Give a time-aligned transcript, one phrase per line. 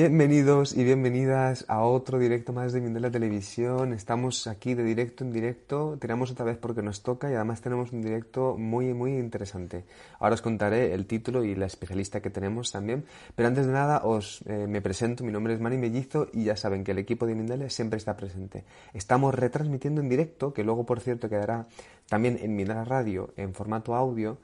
[0.00, 3.92] Bienvenidos y bienvenidas a otro directo más de Mindela Televisión.
[3.92, 5.96] Estamos aquí de directo en directo.
[5.98, 9.82] Tenemos otra vez porque nos toca y además tenemos un directo muy, muy interesante.
[10.20, 13.06] Ahora os contaré el título y la especialista que tenemos también.
[13.34, 15.24] Pero antes de nada os eh, me presento.
[15.24, 18.16] Mi nombre es Mani Mellizo y ya saben que el equipo de Mindela siempre está
[18.16, 18.62] presente.
[18.94, 21.66] Estamos retransmitiendo en directo, que luego por cierto quedará
[22.08, 24.38] también en Mindela Radio en formato audio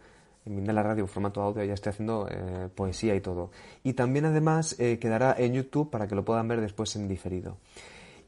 [0.47, 3.51] en la Radio, formato audio, ya estoy haciendo eh, poesía y todo.
[3.83, 7.59] Y también además eh, quedará en YouTube para que lo puedan ver después en diferido.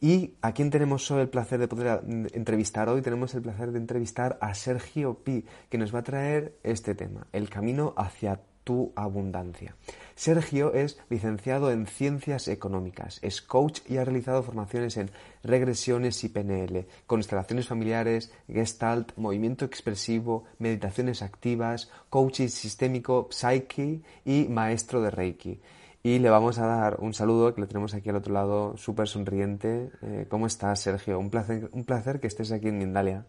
[0.00, 3.78] Y a quién tenemos el placer de poder mm, entrevistar hoy, tenemos el placer de
[3.78, 8.92] entrevistar a Sergio Pi, que nos va a traer este tema, el camino hacia tu
[8.96, 9.76] abundancia.
[10.16, 15.08] Sergio es licenciado en Ciencias Económicas, es coach y ha realizado formaciones en
[15.44, 25.00] regresiones y PNL, constelaciones familiares, gestalt, movimiento expresivo, meditaciones activas, coaching sistémico, psyche y maestro
[25.00, 25.60] de Reiki.
[26.02, 29.06] Y le vamos a dar un saludo, que lo tenemos aquí al otro lado, súper
[29.06, 29.92] sonriente.
[30.02, 31.20] Eh, ¿Cómo estás, Sergio?
[31.20, 33.26] Un placer, un placer que estés aquí en Mindalia.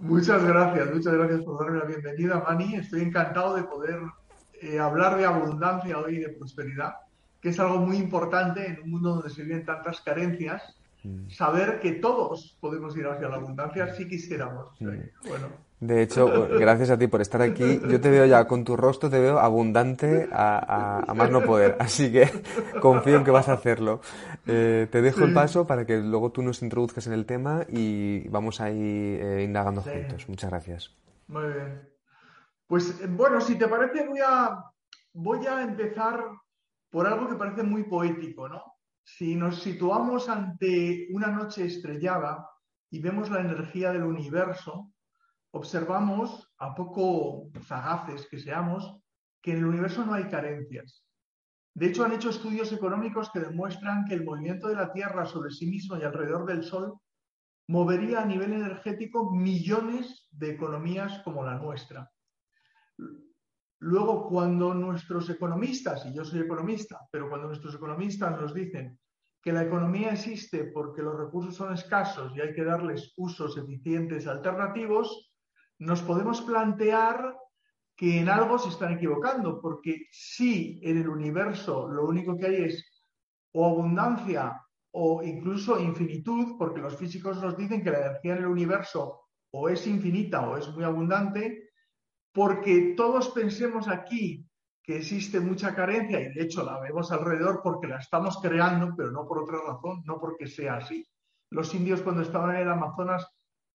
[0.00, 2.74] Muchas gracias, muchas gracias por darme la bienvenida, Mani.
[2.74, 4.00] Estoy encantado de poder
[4.60, 6.94] eh, hablar de abundancia hoy y de prosperidad,
[7.40, 10.76] que es algo muy importante en un mundo donde se viven tantas carencias.
[11.02, 11.30] Mm.
[11.30, 14.68] Saber que todos podemos ir hacia la abundancia si quisiéramos.
[14.80, 15.28] Mm.
[15.28, 15.48] bueno.
[15.80, 17.80] De hecho, gracias a ti por estar aquí.
[17.88, 21.76] Yo te veo ya con tu rostro, te veo abundante a, más no poder.
[21.78, 22.30] Así que
[22.80, 24.00] confío en que vas a hacerlo.
[24.46, 28.28] Eh, te dejo el paso para que luego tú nos introduzcas en el tema y
[28.28, 30.28] vamos a ir eh, indagando juntos.
[30.28, 30.94] Muchas gracias.
[31.28, 31.89] Muy bien.
[32.70, 34.62] Pues bueno, si te parece, voy a,
[35.12, 36.24] voy a empezar
[36.88, 38.62] por algo que parece muy poético, ¿no?
[39.02, 42.48] Si nos situamos ante una noche estrellada
[42.88, 44.92] y vemos la energía del universo,
[45.50, 49.00] observamos, a poco sagaces que seamos,
[49.42, 51.04] que en el universo no hay carencias.
[51.74, 55.50] De hecho, han hecho estudios económicos que demuestran que el movimiento de la Tierra sobre
[55.50, 57.00] sí mismo y alrededor del Sol
[57.66, 62.08] movería a nivel energético millones de economías como la nuestra.
[63.80, 68.98] Luego, cuando nuestros economistas, y yo soy economista, pero cuando nuestros economistas nos dicen
[69.42, 74.26] que la economía existe porque los recursos son escasos y hay que darles usos eficientes
[74.26, 75.32] alternativos,
[75.78, 77.34] nos podemos plantear
[77.96, 82.56] que en algo se están equivocando, porque si en el universo lo único que hay
[82.64, 83.02] es
[83.52, 84.60] o abundancia
[84.92, 89.22] o incluso infinitud, porque los físicos nos dicen que la energía en el universo
[89.52, 91.59] o es infinita o es muy abundante,
[92.32, 94.46] porque todos pensemos aquí
[94.82, 99.10] que existe mucha carencia y de hecho la vemos alrededor porque la estamos creando, pero
[99.10, 101.06] no por otra razón, no porque sea así.
[101.50, 103.26] Los indios cuando estaban en el Amazonas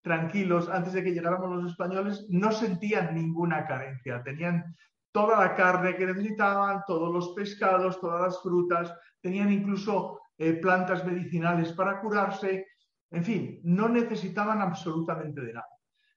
[0.01, 4.75] tranquilos antes de que llegáramos los españoles no sentían ninguna carencia, tenían
[5.11, 11.05] toda la carne que necesitaban, todos los pescados, todas las frutas, tenían incluso eh, plantas
[11.05, 12.67] medicinales para curarse,
[13.11, 15.74] en fin, no necesitaban absolutamente de nada.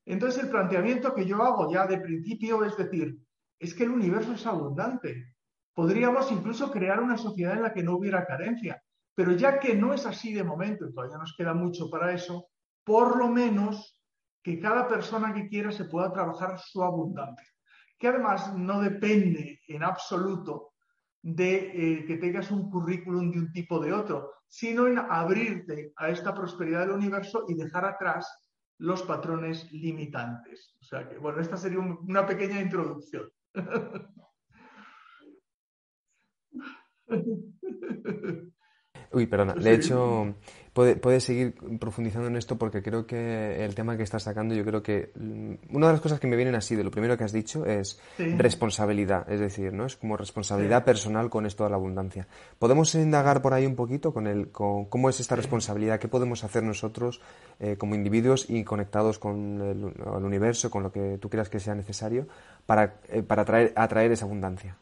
[0.08, 3.18] Entonces el planteamiento que yo hago ya de principio es decir,
[3.58, 5.34] es que el universo es abundante.
[5.74, 8.82] Podríamos incluso crear una sociedad en la que no hubiera carencia,
[9.14, 12.48] pero ya que no es así de momento, y todavía nos queda mucho para eso,
[12.84, 14.00] por lo menos
[14.42, 17.46] que cada persona que quiera se pueda trabajar su abundancia,
[17.98, 20.72] que además no depende en absoluto
[21.20, 25.92] de eh, que tengas un currículum de un tipo o de otro, sino en abrirte
[25.96, 28.47] a esta prosperidad del universo y dejar atrás
[28.78, 30.76] los patrones limitantes.
[30.80, 33.30] O sea que, bueno, esta sería una pequeña introducción.
[39.12, 39.54] Uy, perdona.
[39.54, 40.34] De hecho,
[41.00, 44.82] puedes seguir profundizando en esto porque creo que el tema que estás sacando, yo creo
[44.82, 47.32] que mm, una de las cosas que me vienen así de lo primero que has
[47.32, 49.86] dicho es responsabilidad, es decir, ¿no?
[49.86, 52.28] Es como responsabilidad personal con esto de la abundancia.
[52.58, 56.44] ¿Podemos indagar por ahí un poquito con el con cómo es esta responsabilidad, qué podemos
[56.44, 57.20] hacer nosotros
[57.60, 59.84] eh, como individuos y conectados con el,
[60.24, 62.28] universo, con lo que tú creas que sea necesario
[62.66, 64.76] para, eh, para atraer, atraer esa abundancia?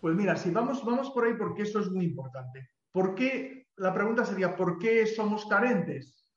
[0.00, 2.70] Pues mira, si vamos, vamos por ahí porque eso es muy importante.
[2.92, 6.28] ¿Por qué la pregunta sería, ¿por qué somos carentes?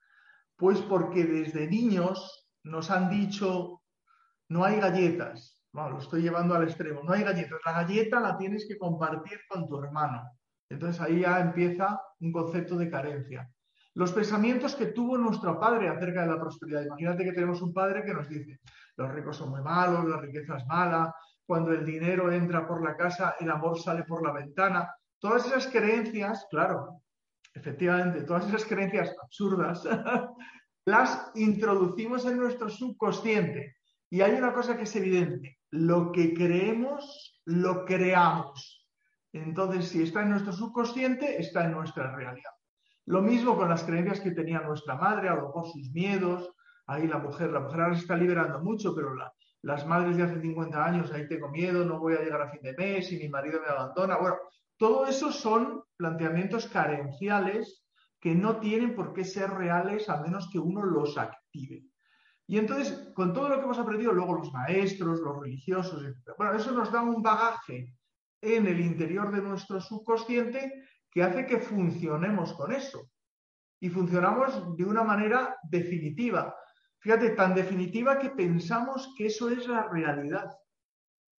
[0.56, 3.82] Pues porque desde niños nos han dicho,
[4.50, 5.64] no hay galletas.
[5.72, 7.60] Bueno, lo estoy llevando al extremo, no hay galletas.
[7.66, 10.24] La galleta la tienes que compartir con tu hermano.
[10.70, 13.50] Entonces ahí ya empieza un concepto de carencia.
[13.96, 16.84] Los pensamientos que tuvo nuestro padre acerca de la prosperidad.
[16.86, 18.60] Imagínate que tenemos un padre que nos dice,
[18.98, 21.14] los ricos son muy malos, la riqueza es mala,
[21.46, 24.94] cuando el dinero entra por la casa, el amor sale por la ventana.
[25.20, 27.02] Todas esas creencias, claro,
[27.54, 29.84] efectivamente, todas esas creencias absurdas
[30.86, 33.76] las introducimos en nuestro subconsciente.
[34.10, 38.88] Y hay una cosa que es evidente, lo que creemos, lo creamos.
[39.32, 42.52] Entonces, si está en nuestro subconsciente, está en nuestra realidad.
[43.06, 46.52] Lo mismo con las creencias que tenía nuestra madre, a lo mejor sus miedos.
[46.88, 49.16] Ahí la mujer, la mujer ahora se está liberando mucho, pero
[49.62, 52.62] las madres de hace 50 años, ahí tengo miedo, no voy a llegar a fin
[52.62, 54.18] de mes y mi marido me abandona.
[54.18, 54.38] Bueno,
[54.80, 57.86] todo eso son planteamientos carenciales
[58.18, 61.84] que no tienen por qué ser reales a menos que uno los active.
[62.48, 66.34] Y entonces, con todo lo que hemos aprendido, luego los maestros, los religiosos, etc.
[66.38, 67.94] Bueno, eso nos da un bagaje
[68.42, 73.12] en el interior de nuestro subconsciente que hace que funcionemos con eso.
[73.82, 76.56] Y funcionamos de una manera definitiva.
[77.00, 80.50] Fíjate, tan definitiva que pensamos que eso es la realidad.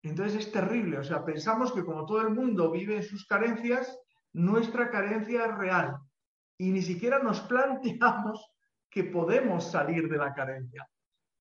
[0.02, 0.98] Entonces es terrible.
[0.98, 3.98] O sea, pensamos que como todo el mundo vive en sus carencias,
[4.32, 5.96] nuestra carencia es real.
[6.58, 8.52] Y ni siquiera nos planteamos
[8.88, 10.88] que podemos salir de la carencia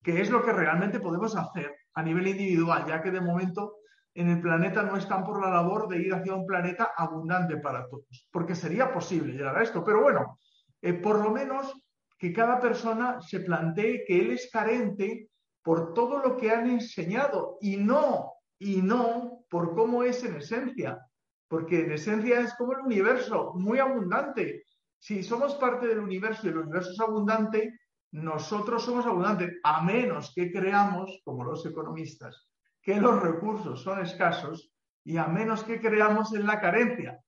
[0.04, 3.78] que es lo que realmente podemos hacer a nivel individual, ya que de momento
[4.14, 7.88] en el planeta no están por la labor de ir hacia un planeta abundante para
[7.88, 9.84] todos, porque sería posible llegar a esto.
[9.84, 10.40] Pero bueno,
[10.82, 11.74] eh, por lo menos
[12.18, 15.30] que cada persona se plantee que él es carente
[15.62, 21.00] por todo lo que han enseñado y no, y no por cómo es en esencia,
[21.48, 24.66] porque en esencia es como el universo, muy abundante.
[25.00, 27.80] Si somos parte del universo y el universo es abundante,
[28.12, 32.48] nosotros somos abundantes, a menos que creamos, como los economistas,
[32.82, 34.72] que los recursos son escasos
[35.04, 37.20] y a menos que creamos en la carencia.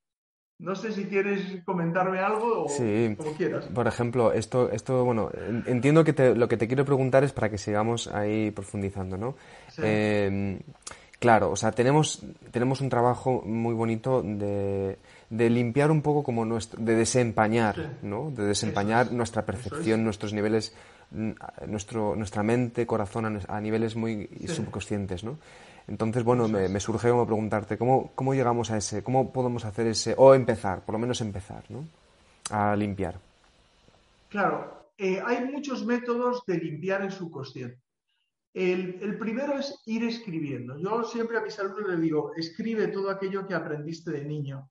[0.59, 3.65] No sé si quieres comentarme algo o como quieras.
[3.65, 5.31] Por ejemplo, esto, esto bueno,
[5.65, 9.35] entiendo que lo que te quiero preguntar es para que sigamos ahí profundizando, ¿no?
[9.79, 10.59] Em,
[11.21, 14.97] claro, o sea, tenemos, tenemos un trabajo muy bonito de,
[15.29, 18.31] de limpiar un poco como nuestro, de desempañar, ¿no?
[18.31, 20.75] De desempañar nuestra percepción, nuestros niveles,
[21.67, 25.37] nuestro, nuestra mente, corazón a, niveles muy subconscientes, ¿no?
[25.87, 30.15] Entonces, bueno, me, surge como preguntarte, ¿cómo, ¿cómo llegamos a ese, cómo podemos hacer ese,
[30.17, 31.85] o empezar, por lo menos empezar, ¿no?
[32.49, 33.19] A limpiar.
[34.27, 37.77] Claro, eh, hay muchos métodos de limpiar el subconsciente.
[38.53, 40.77] El, primero es ir escribiendo.
[40.77, 44.69] Yo siempre a mis alumnos les digo, escribe todo aquello que aprendiste de niño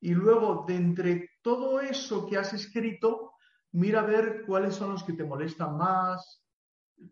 [0.00, 3.32] y luego de entre todo eso que has escrito,
[3.72, 6.44] mira a ver cuáles son los que te molestan más,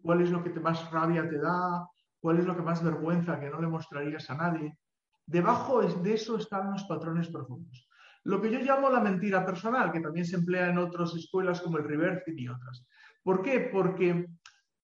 [0.03, 1.88] cuál es lo que te más rabia te da,
[2.20, 4.76] cuál es lo que más vergüenza que no le mostrarías a nadie.
[5.25, 7.88] Debajo de eso están los patrones profundos.
[8.25, 11.79] Lo que yo llamo la mentira personal, que también se emplea en otras escuelas como
[11.79, 12.87] el reversing y otras.
[13.23, 13.70] ¿Por qué?
[13.73, 14.29] Porque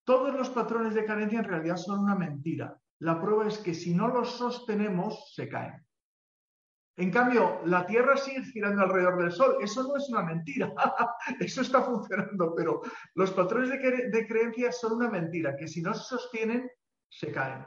[0.09, 2.75] todos los patrones de carencia en realidad son una mentira.
[3.01, 5.87] La prueba es que si no los sostenemos, se caen.
[6.97, 9.59] En cambio, la Tierra sigue girando alrededor del Sol.
[9.61, 10.73] Eso no es una mentira.
[11.41, 12.81] Eso está funcionando, pero
[13.17, 16.71] los patrones de, creencias son una mentira, que si no se sostienen,
[17.11, 17.67] se caen.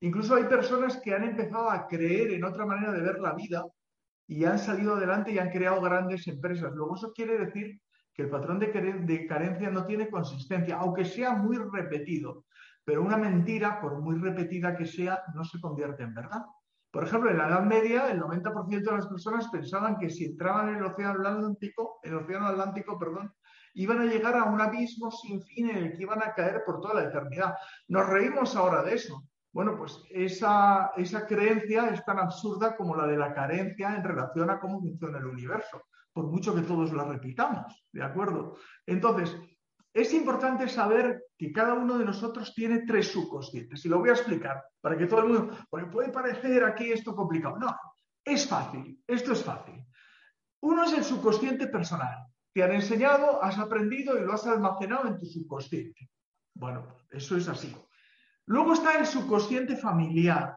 [0.00, 3.64] Incluso hay personas que han empezado a creer en otra manera de ver la vida
[4.28, 6.72] y han salido adelante y han creado grandes empresas.
[6.72, 7.80] Luego eso quiere decir
[8.20, 12.44] que el patrón de carencia no tiene consistencia, aunque sea muy repetido.
[12.84, 16.44] Pero una mentira, por muy repetida que sea, no se convierte en verdad.
[16.90, 20.68] Por ejemplo, en la Edad Media, el 90% de las personas pensaban que si entraban
[20.68, 23.32] en el Océano Atlántico, el Océano Atlántico, perdón,
[23.74, 26.80] iban a llegar a un abismo sin fin en el que iban a caer por
[26.80, 27.54] toda la eternidad.
[27.88, 29.22] Nos reímos ahora de eso.
[29.52, 34.50] Bueno, pues esa, esa creencia es tan absurda como la de la carencia en relación
[34.50, 38.56] a cómo funciona el universo, por mucho que todos la repitamos, ¿de acuerdo?
[38.86, 39.36] Entonces,
[39.92, 43.84] es importante saber que cada uno de nosotros tiene tres subconscientes.
[43.84, 47.14] Y lo voy a explicar para que todo el mundo, porque puede parecer aquí esto
[47.14, 47.58] complicado.
[47.58, 47.76] No,
[48.24, 49.84] es fácil, esto es fácil.
[50.62, 52.26] Uno es el subconsciente personal.
[52.52, 56.10] Te han enseñado, has aprendido y lo has almacenado en tu subconsciente.
[56.54, 57.74] Bueno, eso es así.
[58.46, 60.56] Luego está el subconsciente familiar,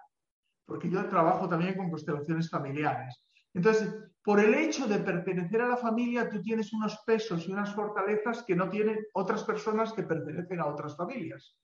[0.65, 3.23] porque yo trabajo también con constelaciones familiares.
[3.53, 3.93] Entonces,
[4.23, 8.43] por el hecho de pertenecer a la familia, tú tienes unos pesos y unas fortalezas
[8.43, 11.57] que no tienen otras personas que pertenecen a otras familias.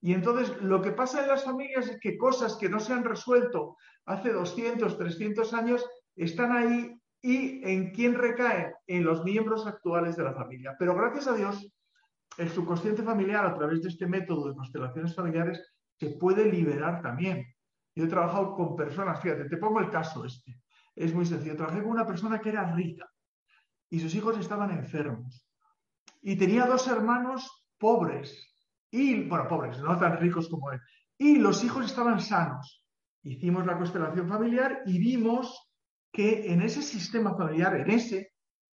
[0.00, 3.04] Y entonces lo que pasa en las familias es que cosas que no se han
[3.04, 5.84] resuelto hace 200, 300 años
[6.14, 10.76] están ahí y en quién recaen en los miembros actuales de la familia.
[10.78, 11.68] Pero gracias a Dios,
[12.38, 15.60] el subconsciente familiar a través de este método de constelaciones familiares
[15.98, 17.44] se puede liberar también.
[17.94, 20.61] Yo he trabajado con personas, fíjate, te pongo el caso este.
[20.94, 21.56] Es muy sencillo.
[21.56, 23.08] Trabajé con una persona que era rica
[23.90, 25.46] y sus hijos estaban enfermos.
[26.20, 28.54] Y tenía dos hermanos pobres.
[28.90, 30.80] Y, bueno, pobres, no tan ricos como él.
[31.18, 32.84] Y los hijos estaban sanos.
[33.22, 35.70] Hicimos la constelación familiar y vimos
[36.12, 38.32] que en ese sistema familiar, en ese,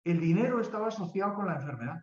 [0.04, 2.00] el dinero estaba asociado con la enfermedad.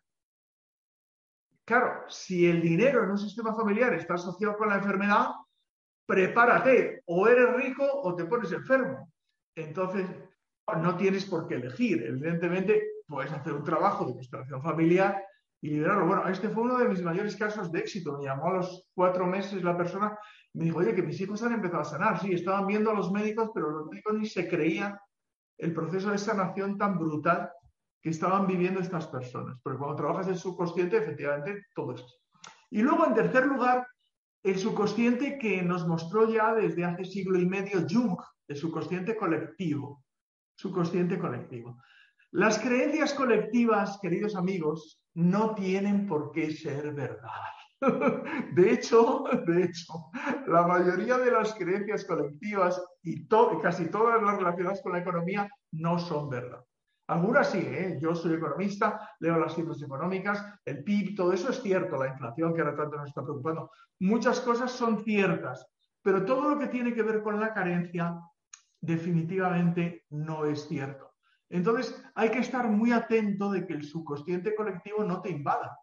[1.65, 5.27] Claro, si el dinero en un sistema familiar está asociado con la enfermedad,
[6.06, 9.11] prepárate, o eres rico o te pones enfermo.
[9.55, 10.08] Entonces,
[10.77, 12.03] no tienes por qué elegir.
[12.03, 15.24] Evidentemente, puedes hacer un trabajo de constelación familiar
[15.62, 16.08] y liberarlo.
[16.08, 18.17] Bueno, este fue uno de mis mayores casos de éxito.
[18.17, 20.17] Me llamó a los cuatro meses la persona
[20.53, 22.20] y me dijo, oye, que mis hijos han empezado a sanar.
[22.20, 24.98] Sí, estaban viendo a los médicos, pero los médicos ni se creían
[25.58, 27.51] el proceso de sanación tan brutal
[28.01, 29.60] que estaban viviendo estas personas.
[29.62, 32.08] Porque cuando trabajas en subconsciente, efectivamente, todo eso.
[32.72, 33.86] Y luego, en tercer lugar,
[34.43, 38.17] el subconsciente que nos mostró ya desde hace siglo y medio Jung,
[38.51, 40.03] el subconsciente colectivo.
[40.55, 41.81] Subconsciente colectivo.
[42.31, 47.29] Las creencias colectivas, queridos amigos, no tienen por qué ser verdad.
[48.53, 50.12] De hecho, de hecho,
[50.48, 53.27] la mayoría de las creencias colectivas y
[53.62, 56.63] casi todas las relacionadas con la economía no son verdad.
[57.08, 57.98] Algunas sí, ¿eh?
[58.00, 62.53] yo soy economista, leo las cifras económicas, el PIB, todo eso es cierto, la inflación
[62.53, 63.72] que ahora tanto nos está preocupando.
[64.00, 65.65] Muchas cosas son ciertas,
[66.03, 68.15] pero todo lo que tiene que ver con la carencia
[68.81, 71.13] definitivamente no es cierto.
[71.50, 75.77] Entonces hay que estar muy atento de que el subconsciente colectivo no te invada.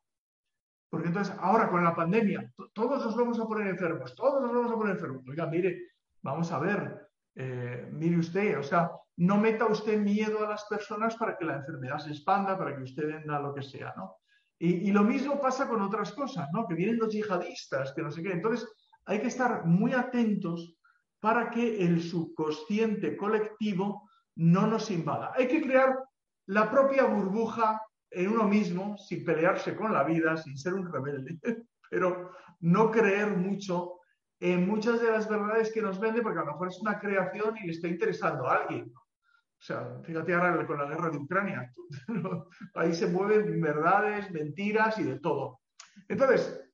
[0.90, 4.72] Porque entonces ahora con la pandemia todos nos vamos a poner enfermos, todos nos vamos
[4.72, 5.22] a poner enfermos.
[5.28, 5.78] Oiga, mire,
[6.22, 11.16] vamos a ver, eh, mire usted, o sea, no meta usted miedo a las personas
[11.16, 14.16] para que la enfermedad se expanda, para que usted venda lo que sea, ¿no?
[14.60, 16.66] Y, lo mismo pasa con otras cosas, ¿no?
[16.66, 18.32] Que vienen los yihadistas, que no sé qué.
[18.32, 18.68] Entonces,
[19.04, 20.77] hay que estar muy atentos
[21.20, 25.32] para que el subconsciente colectivo no nos invada.
[25.36, 25.98] Hay que crear
[26.46, 31.38] la propia burbuja en uno mismo, sin pelearse con la vida, sin ser un rebelde,
[31.90, 33.98] pero no creer mucho
[34.40, 37.56] en muchas de las verdades que nos vende, porque a lo mejor es una creación
[37.58, 38.92] y le está interesando a alguien.
[38.94, 41.72] O sea, fíjate ahora con la guerra de Ucrania.
[42.74, 45.60] Ahí se mueven verdades, mentiras y de todo.
[46.08, 46.67] Entonces,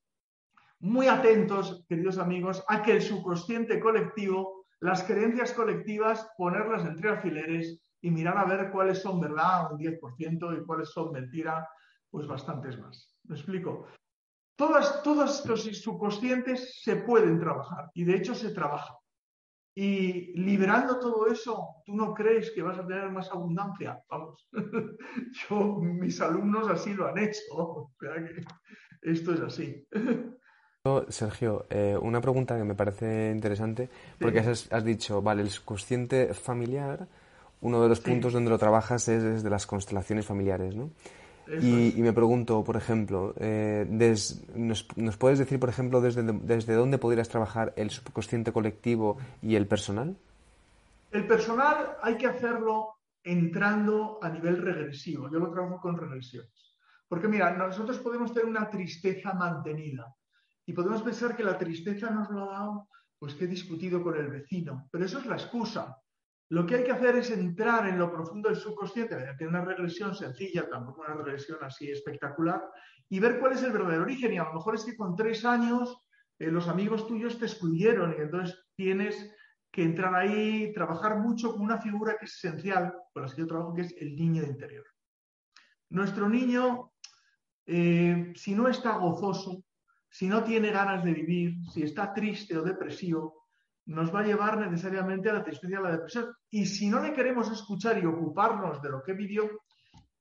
[0.84, 7.80] muy atentos, queridos amigos, a que el subconsciente colectivo, las creencias colectivas, ponerlas entre alfileres
[8.02, 11.66] y mirar a ver cuáles son verdad, un 10%, y cuáles son mentira,
[12.10, 13.16] pues bastantes más.
[13.24, 13.86] ¿Me explico?
[14.56, 18.96] Todas, todos los subconscientes se pueden trabajar y de hecho se trabajan.
[19.74, 23.98] Y liberando todo eso, ¿tú no crees que vas a tener más abundancia?
[24.10, 24.46] Vamos,
[25.48, 27.40] yo, mis alumnos así lo han hecho.
[27.56, 28.44] O sea que
[29.00, 29.88] esto es así.
[31.08, 33.88] Sergio, eh, una pregunta que me parece interesante,
[34.20, 37.08] porque has, dicho, vale, el subconsciente familiar,
[37.62, 40.90] uno de los puntos donde lo trabajas es desde las constelaciones familiares, ¿no?
[41.62, 43.86] Y, me pregunto, por ejemplo, eh,
[44.54, 49.66] nos, puedes decir, por ejemplo, desde, desde dónde podrías trabajar el subconsciente colectivo y el
[49.66, 50.14] personal?
[51.10, 55.30] El personal hay que hacerlo entrando a nivel regresivo.
[55.32, 56.76] Yo lo trabajo con regresiones.
[57.08, 60.14] Porque mira, nosotros podemos tener una tristeza mantenida
[60.66, 64.16] y podemos pensar que la tristeza nos lo ha dado, pues que he discutido con
[64.16, 64.88] el vecino.
[64.90, 65.97] Pero eso es la excusa.
[66.50, 70.14] Lo que hay que hacer es entrar en lo profundo del subconsciente, mediante una regresión
[70.14, 72.62] sencilla, tampoco una regresión así espectacular,
[73.09, 74.33] y ver cuál es el verdadero origen.
[74.33, 76.04] Y a lo mejor es que con tres años
[76.38, 79.33] eh, los amigos tuyos te excluyeron y entonces tienes
[79.71, 83.47] que entrar ahí, trabajar mucho con una figura que es esencial, con la que yo
[83.47, 84.85] trabajo, que es el niño interior.
[85.90, 86.92] Nuestro niño,
[87.66, 89.64] eh, si no está gozoso,
[90.14, 93.49] si no tiene ganas de vivir, si está triste o depresivo,
[93.87, 96.33] nos va a llevar necesariamente a la tristeza y a la depresión.
[96.50, 99.50] Y si no le queremos escuchar y ocuparnos de lo que vivió,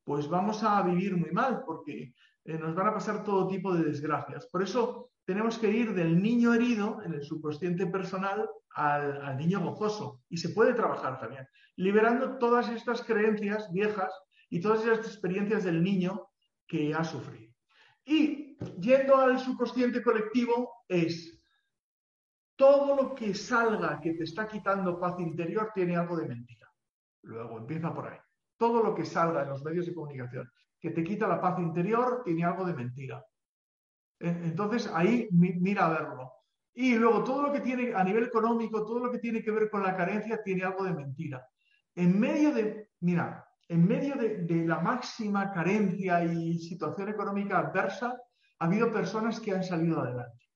[0.04, 3.84] pues vamos a vivir muy mal, porque eh, nos van a pasar todo tipo de
[3.84, 4.48] desgracias.
[4.48, 9.60] Por eso tenemos que ir del niño herido en el subconsciente personal al, al niño
[9.60, 10.22] gozoso.
[10.28, 14.12] Y se puede trabajar también, liberando todas estas creencias viejas
[14.50, 16.30] y todas estas experiencias del niño
[16.66, 17.54] que ha sufrido.
[18.06, 18.43] Y
[18.79, 21.39] yendo al subconsciente colectivo es
[22.55, 26.72] todo lo que salga que te está quitando paz interior tiene algo de mentira.
[27.24, 28.20] Luego empieza por ahí.
[28.58, 32.24] Todo lo que salga en los medios de comunicación que te quita la paz interior
[32.25, 33.25] tiene algo de mentira.
[34.20, 36.32] E, entonces ahí mira a verlo.
[36.74, 39.70] Y luego todo lo que tiene a nivel económico, todo lo que tiene que ver
[39.70, 41.48] con la carencia tiene algo de mentira.
[41.96, 48.20] En medio de, mira, en medio de, de la máxima carencia y situación económica adversa,
[48.63, 50.50] ha habido personas que han salido adelante.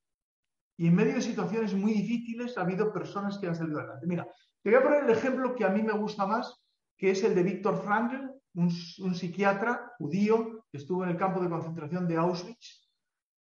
[0.78, 4.08] Y en medio de situaciones muy difíciles ha habido personas que han salido adelante.
[4.08, 4.26] Mira,
[4.64, 6.58] te voy a poner el ejemplo que a mí me gusta más,
[6.96, 11.50] que es el de Víctor Frankl, un, psiquiatra judío que estuvo en el campo de
[11.50, 12.90] concentración de Auschwitz.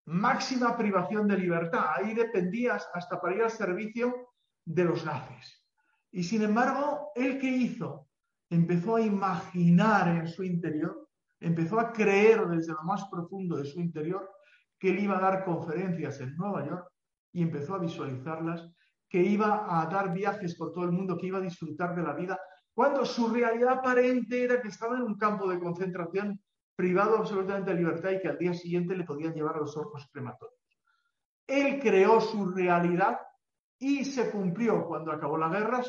[0.06, 1.88] Máxima privación de libertad.
[1.94, 4.30] Ahí dependías hasta para ir al servicio
[4.64, 5.66] de los nazis.
[6.14, 8.08] Y sin embargo, ¿él qué hizo?
[8.50, 11.10] Empezó a imaginar en su interior,
[11.42, 14.32] empezó a creer desde lo más profundo de su interior
[14.80, 16.88] que él iba a dar conferencias en Nueva York
[17.34, 18.70] y empezó a visualizarlas,
[19.10, 22.14] que iba a dar viajes por todo el mundo, que iba a disfrutar de la
[22.14, 22.40] vida
[22.76, 26.42] cuando su realidad aparente era que estaba en un campo de concentración
[26.76, 30.06] privado absolutamente de libertad y que al día siguiente le podían llevar a los ojos
[30.12, 30.60] crematorios.
[31.48, 33.18] Él creó su realidad
[33.80, 35.84] y se cumplió cuando acabó la guerra,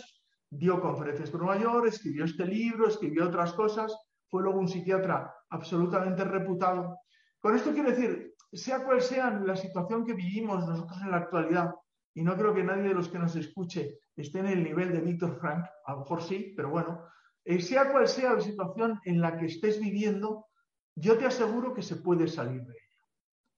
[0.49, 3.97] dio conferencias por Nueva York, escribió este libro, escribió otras cosas,
[4.29, 7.01] fue luego un psiquiatra absolutamente reputado.
[7.41, 11.75] Con esto quiero decir, sea cual sea la situación que vivimos nosotros en la actualidad,
[12.15, 15.01] y no creo que nadie de los que nos escuche esté en el nivel de
[15.01, 17.05] Víctor Frank, a lo mejor sí, pero bueno,
[17.45, 20.47] eh, sea cual sea la situación en la que estés viviendo,
[20.95, 23.05] yo te aseguro que se puede salir de ella.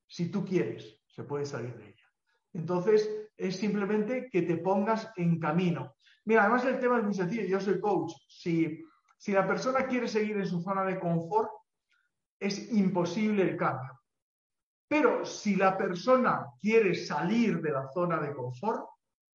[0.08, 2.04] Si tú quieres, se puede salir de ella.
[2.52, 5.94] Entonces, es simplemente que te pongas en camino.
[6.24, 8.12] Mira, además el tema es muy sencillo, yo soy coach.
[8.28, 8.84] Si,
[9.16, 11.50] si la persona quiere seguir en su zona de confort,
[12.40, 13.97] es imposible el cambio.
[14.88, 18.86] Pero si la persona quiere salir de la zona de confort,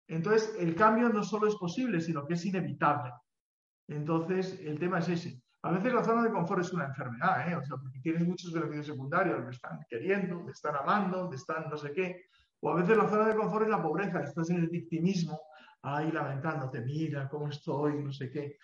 [0.07, 3.13] entonces el cambio no solo es posible, sino que es inevitable.
[3.89, 5.43] Entonces, el tema es ese.
[5.63, 7.57] A veces la zona de confort es una enfermedad, ¿eh?
[7.57, 11.69] o sea, porque tienes muchos beneficios secundarios, me están queriendo, me están amando, me están
[11.69, 12.25] no sé qué.
[12.61, 15.41] O a veces la zona de confort es la pobreza, estás en el victimismo,
[15.83, 18.57] ahí lamentándote, mira cómo estoy, no sé qué.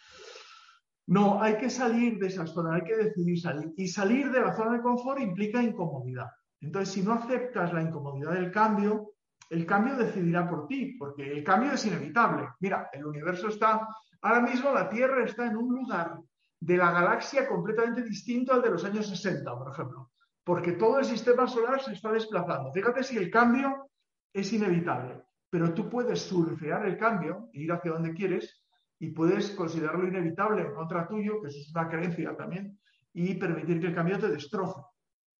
[1.08, 3.74] No, hay que salir de esa zona, hay que decidir salir.
[3.76, 6.28] Y salir de la zona de confort implica incomodidad.
[6.60, 9.12] Entonces, si no aceptas la incomodidad del cambio,
[9.50, 12.48] el cambio decidirá por ti, porque el cambio es inevitable.
[12.60, 13.88] Mira, el universo está,
[14.22, 16.18] ahora mismo la Tierra está en un lugar
[16.58, 20.10] de la galaxia completamente distinto al de los años 60, por ejemplo,
[20.42, 22.72] porque todo el sistema solar se está desplazando.
[22.72, 23.90] Fíjate si el cambio
[24.32, 28.64] es inevitable, pero tú puedes surfear el cambio e ir hacia donde quieres
[28.98, 32.78] y puedes considerarlo inevitable en contra tuyo, que eso es una creencia también,
[33.12, 34.80] y permitir que el cambio te destroce.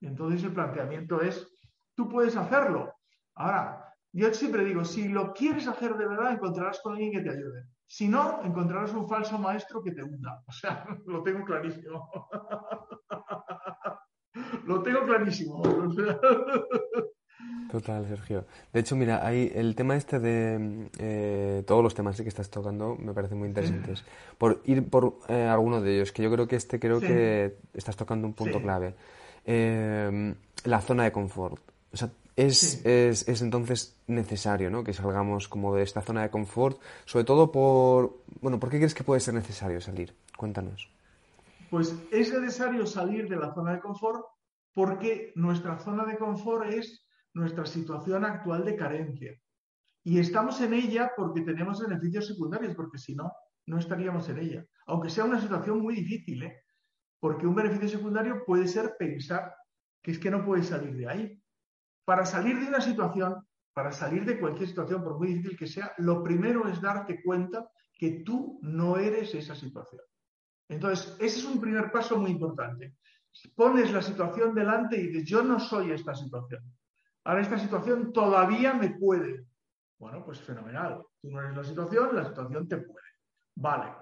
[0.01, 1.47] Entonces el planteamiento es,
[1.95, 2.95] tú puedes hacerlo.
[3.35, 7.31] Ahora, yo siempre digo, si lo quieres hacer de verdad, encontrarás con alguien que te
[7.31, 7.65] ayude.
[7.87, 10.43] Si no, encontrarás un falso maestro que te hunda.
[10.47, 12.11] O sea, lo tengo clarísimo.
[14.67, 15.63] lo tengo clarísimo.
[17.71, 18.47] Total, Sergio.
[18.73, 22.97] De hecho, mira, hay el tema este de eh, todos los temas que estás tocando
[22.97, 24.05] me parecen muy interesantes.
[24.39, 27.97] Por ir por eh, alguno de ellos, que yo creo que este creo que estás
[27.97, 28.95] tocando un punto clave.
[29.47, 31.63] Eh, la zona de confort.
[31.93, 34.85] O sea, es, es, es, entonces necesario ¿no?
[34.85, 38.19] que salgamos como de esta zona de confort, sobre todo por...
[38.43, 40.15] Bueno, ¿por qué crees que puede ser necesario salir?
[40.37, 40.91] Cuéntanos.
[41.71, 44.25] Pues es necesario salir de la zona de confort
[44.75, 49.33] porque nuestra zona de confort es nuestra situación actual de carencia.
[50.05, 53.33] Y estamos en ella porque tenemos beneficios secundarios, porque si no,
[53.67, 54.67] no estaríamos en ella.
[54.87, 56.66] Aunque sea una situación muy difícil, ¿eh?
[57.21, 59.55] Porque un beneficio secundario puede ser pensar
[60.03, 61.43] que es que no puedes salir de ahí.
[62.05, 65.93] Para salir de una situación, para salir de cualquier situación, por muy difícil que sea,
[65.99, 70.03] lo primero es darte cuenta que tú no eres esa situación.
[70.69, 72.97] Entonces, ese es un primer paso muy importante.
[73.55, 76.63] Pones la situación delante y dices, yo no soy esta situación.
[77.25, 79.45] Ahora esta situación todavía me puede.
[79.99, 81.03] Bueno, pues fenomenal.
[81.21, 83.07] Tú no eres la situación, la situación te puede.
[83.57, 83.93] Vale.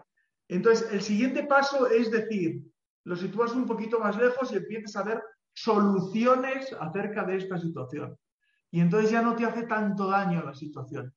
[0.48, 2.62] Entonces, el siguiente paso es decir,
[3.04, 8.18] lo sitúas un poquito más lejos y empiezas a ver soluciones acerca de esta situación.
[8.70, 11.14] Y entonces ya no te hace tanto daño la situación.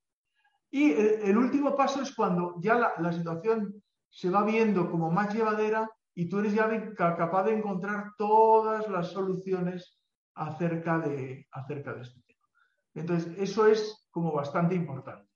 [0.69, 5.89] Y el, último paso es cuando ya la, situación se va viendo como más llevadera
[6.13, 9.97] y tú eres ya capaz de encontrar todas las soluciones
[10.35, 12.39] acerca de, acerca de este tema.
[12.95, 15.27] Entonces, eso es como bastante importante.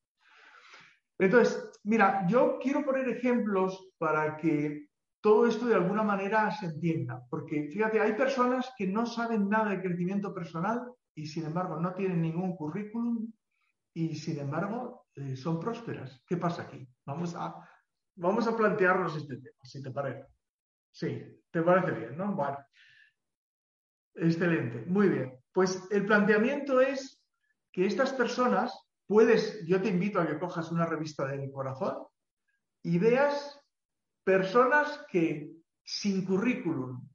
[1.18, 4.88] Entonces, mira, yo quiero poner ejemplos para que
[5.22, 7.24] todo esto de alguna manera se entienda.
[7.30, 11.94] Porque fíjate, hay personas que no saben nada de crecimiento personal y sin embargo no
[11.94, 13.32] tienen ningún currículum
[13.94, 16.24] y sin embargo eh, son prósperas.
[16.28, 16.88] ¿Qué pasa aquí?
[17.06, 17.56] Vamos a,
[18.16, 20.26] vamos a plantearnos este tema, si te parece.
[20.92, 22.34] Sí, te parece bien, ¿no?
[22.34, 22.58] Bueno.
[24.16, 25.40] Excelente, muy bien.
[25.54, 27.24] Pues el planteamiento es
[27.72, 32.06] que estas personas, puedes, yo te invito a que cojas una revista de mi corazón
[32.84, 33.61] y veas
[34.24, 35.52] personas que
[35.84, 37.08] sin currículum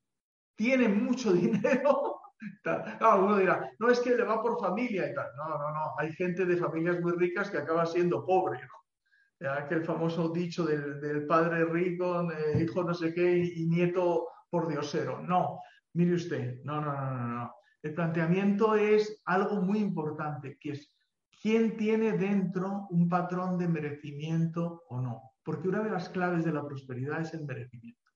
[0.57, 2.21] tienen mucho dinero.
[2.63, 5.27] Claro, uno dirá, no es que le va por familia y tal.
[5.37, 5.95] No, no, no.
[5.99, 8.61] Hay gente de familias muy ricas que acaba siendo pobre.
[8.61, 9.67] ¿no?
[9.69, 12.27] que el famoso dicho del, padre rico,
[12.59, 15.21] hijo no sé qué y, nieto por diosero.
[15.21, 15.61] No,
[15.93, 17.55] mire usted, no, no, no, no, no.
[17.83, 20.97] El planteamiento es algo muy importante, que es
[21.43, 26.53] quién tiene dentro un patrón de merecimiento o no porque una de las claves de
[26.53, 28.11] la prosperidad es el merecimiento.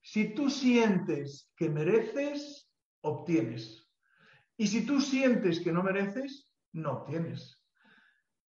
[0.00, 3.90] Si tú sientes que mereces, obtienes.
[4.56, 7.60] Y si tú sientes que no mereces, no obtienes.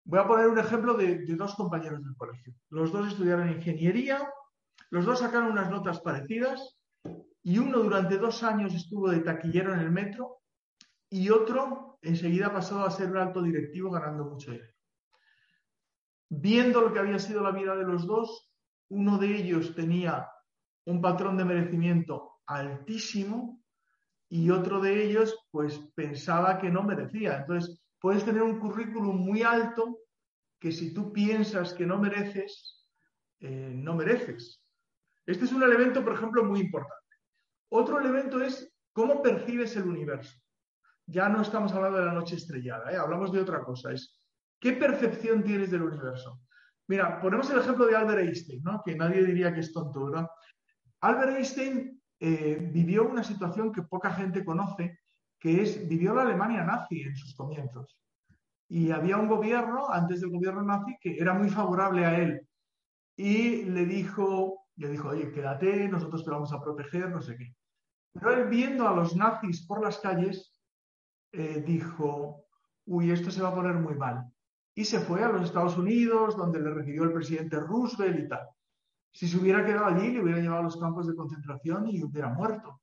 [0.04, 2.54] Voy a poner un ejemplo de, dos compañeros del colegio.
[2.70, 4.30] Los dos estudiaron ingeniería
[4.92, 6.78] Los dos sacaron unas notas parecidas
[7.42, 10.42] y uno durante dos años estuvo de taquillero en el metro
[11.10, 14.75] y otro enseguida pasó a ser un alto directivo ganando mucho dinero.
[16.38, 18.52] Viendo lo que había sido la vida de los dos,
[18.90, 20.30] uno de ellos tenía
[20.86, 23.64] un patrón de merecimiento altísimo
[24.30, 27.38] y otro de ellos pues pensaba que no merecía.
[27.38, 30.00] Entonces, puedes tener un currículum muy alto
[30.60, 32.86] que si tú piensas que no mereces,
[33.40, 34.62] eh, no mereces.
[35.26, 37.16] Este es un elemento, por ejemplo, muy importante.
[37.70, 40.38] Otro elemento es cómo percibes el universo.
[41.08, 42.98] Ya no estamos hablando de la noche estrellada, ¿eh?
[42.98, 43.92] hablamos de otra cosa.
[43.92, 44.25] Es
[44.60, 46.42] qué percepción tienes del universo.
[46.88, 48.82] Mira, ponemos el ejemplo de Albert Einstein, ¿no?
[48.84, 50.28] que nadie diría que es tonto, ¿verdad?
[51.02, 55.00] Albert Einstein eh, vivió una situación que poca gente conoce,
[55.40, 58.00] que es, vivió la Alemania nazi en sus comienzos.
[58.68, 62.48] Y había un gobierno, antes del gobierno nazi, que era muy favorable a él.
[63.16, 67.56] Y le dijo, le dijo, oye, quédate, nosotros te vamos a proteger, no sé qué.
[68.14, 70.60] Pero él viendo a los nazis por las calles,
[71.32, 72.46] eh, dijo,
[72.86, 74.26] uy, esto se va a poner muy mal.
[74.76, 78.48] Y se fue a los Estados Unidos, donde le recibió el presidente Roosevelt y tal.
[79.12, 82.30] Si se hubiera quedado allí, le hubiera llevado a los campos de concentración y hubiera
[82.30, 82.82] muerto.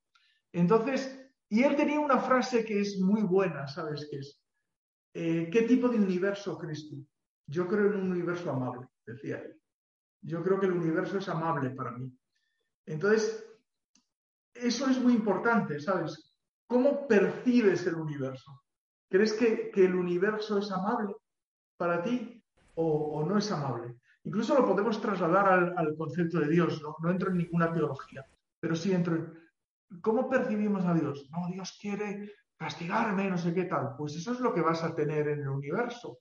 [0.50, 4.42] Entonces, y él tenía una frase que es muy buena, ¿sabes qué es?
[5.14, 7.06] Eh, ¿Qué tipo de universo crees tú?
[7.46, 9.60] Yo creo en un universo amable, decía él.
[10.22, 12.10] Yo creo que el universo es amable para mí.
[12.86, 13.46] Entonces,
[14.54, 16.32] eso es muy importante, ¿sabes?
[16.66, 18.62] ¿Cómo percibes el universo?
[19.10, 21.14] ¿Crees que, el universo es amable
[21.76, 22.42] para ti
[22.74, 23.96] o no es amable?
[24.24, 27.10] Incluso lo podemos trasladar al, concepto de Dios, ¿no?
[27.10, 28.24] entro en ninguna teología,
[28.60, 29.32] pero sí entro en
[30.00, 31.28] cómo percibimos a Dios.
[31.30, 33.96] No, Dios quiere castigarme, no sé qué tal.
[33.98, 36.18] Pues eso es lo que vas a tener en el universo.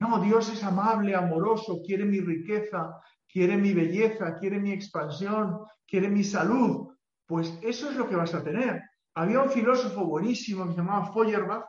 [0.00, 6.08] No, Dios es amable, amoroso, quiere mi riqueza, quiere mi belleza, quiere mi expansión, quiere
[6.08, 6.88] mi salud.
[7.26, 8.82] Pues eso es lo que vas a tener.
[9.14, 11.66] Había un filósofo buenísimo que se llamaba Feuerbach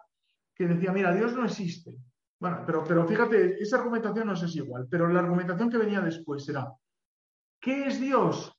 [0.56, 1.92] que decía, mira, Dios no existe.
[2.42, 6.50] Bueno, pero, pero fíjate, esa argumentación no es igual, pero la argumentación que venía después
[6.50, 6.74] era,
[7.60, 8.52] ¿qué es Dios?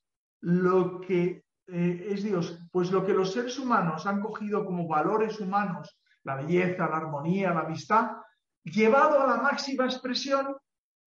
[0.43, 5.41] Lo que eh, es Dios, pues lo que los seres humanos han cogido como valores
[5.41, 8.19] humanos, la belleza, la armonía, la amistad,
[8.63, 10.55] llevado a la máxima expresión,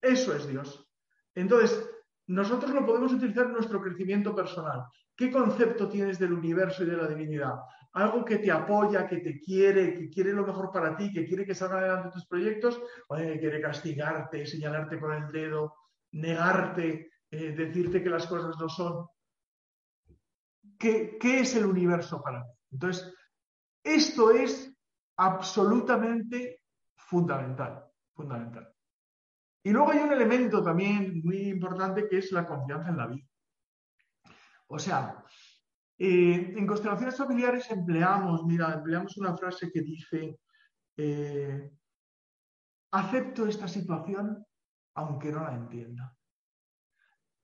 [0.01, 0.89] eso es Dios.
[1.35, 1.87] Entonces,
[2.29, 4.85] nosotros lo podemos utilizar en nuestro crecimiento personal.
[5.15, 7.53] ¿Qué concepto tienes del universo y de la divinidad?
[7.95, 11.45] Algo que te apoya, que te quiere, que quiere lo mejor para ti, que quiere
[11.45, 15.77] que salgan adelante tus proyectos, o que quiere castigarte, señalarte con el dedo,
[16.13, 19.07] negarte, eh, decirte que las cosas no son.
[20.79, 22.51] ¿Qué, ¿Qué es el universo para ti?
[22.73, 23.15] Entonces,
[23.85, 24.73] esto es
[25.17, 26.63] absolutamente
[26.97, 28.73] fundamental, fundamental.
[29.65, 33.27] Y luego hay un elemento también muy importante que es la confianza en la vida.
[34.67, 35.23] O sea,
[36.05, 40.41] eh, en constelaciones familiares empleamos, mira, empleamos una frase que dice,
[40.97, 41.71] eh,
[42.91, 44.45] acepto esta situación
[44.97, 46.13] aunque no la entienda.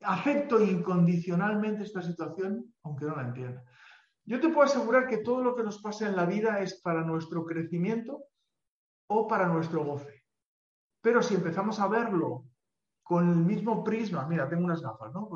[0.01, 3.63] Acepto incondicionalmente esta situación aunque no la entienda.
[4.25, 7.05] Yo te puedo asegurar que todo lo que nos pasa en la vida es para
[7.05, 8.25] nuestro crecimiento
[9.07, 10.25] o para nuestro goce.
[11.01, 12.47] Pero si empezamos a verlo
[13.09, 15.31] con el mismo prisma, mira, tengo unas gafas, ¿no?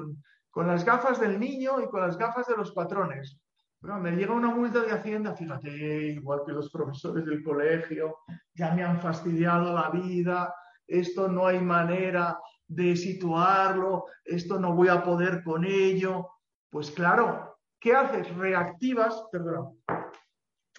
[0.51, 3.41] con las gafas del niño y con las gafas de los patrones.
[3.81, 8.19] me llega una multa de Hacienda, fíjate, igual que los profesores del colegio,
[8.55, 10.55] ya me han fastidiado la vida,
[10.87, 16.29] esto no hay manera de situarlo, esto no voy a poder con ello.
[16.69, 18.37] Pues claro, ¿qué haces?
[18.37, 19.79] Reactivas, perdón,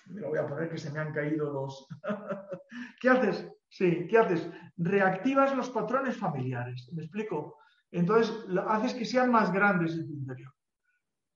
[0.06, 1.88] me lo voy a poner que se me han caído los...
[3.02, 3.50] ¿Qué haces?
[3.74, 4.48] Sí, ¿qué haces?
[4.78, 6.88] Reactivas los patrones familiares.
[6.94, 7.58] ¿Me explico?
[7.90, 8.32] Entonces,
[8.68, 10.54] haces que sean más grandes en tu interior.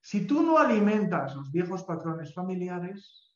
[0.02, 3.34] Si tú no alimentas los viejos patrones familiares,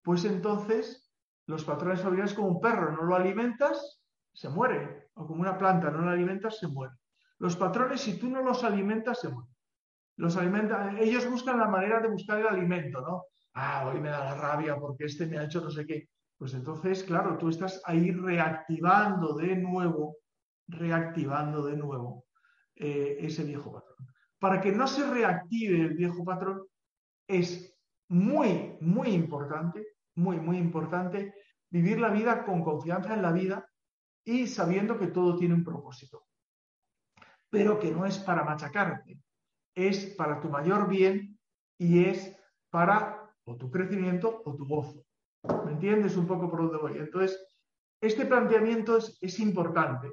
[0.00, 1.12] pues entonces
[1.46, 4.00] los patrones familiares como un perro, no lo alimentas,
[4.32, 5.10] se muere.
[5.14, 6.94] O como una planta, no lo alimentas, se muere.
[7.38, 9.52] Los patrones, si tú no los alimentas, se mueren.
[10.18, 13.24] Los alimenta, ellos buscan la manera de buscar el alimento, ¿no?
[13.54, 16.10] Ah, hoy me da la rabia porque este me ha hecho no sé qué.
[16.38, 20.18] Pues entonces, claro, tú estás ahí reactivando de nuevo,
[20.68, 22.24] reactivando de nuevo
[22.74, 23.96] eh, ese viejo patrón.
[24.38, 26.62] Para que no se reactive el viejo patrón,
[27.26, 27.74] es
[28.08, 31.34] muy, muy importante, muy, muy importante
[31.70, 33.66] vivir la vida con confianza en la vida
[34.24, 36.26] y sabiendo que todo tiene un propósito.
[37.48, 39.20] Pero que no es para machacarte,
[39.74, 41.38] es para tu mayor bien
[41.78, 42.36] y es
[42.70, 45.06] para o tu crecimiento o tu gozo.
[45.64, 46.98] ¿Me entiendes un poco por dónde voy?
[46.98, 47.38] Entonces,
[48.00, 50.08] este planteamiento es, es importante.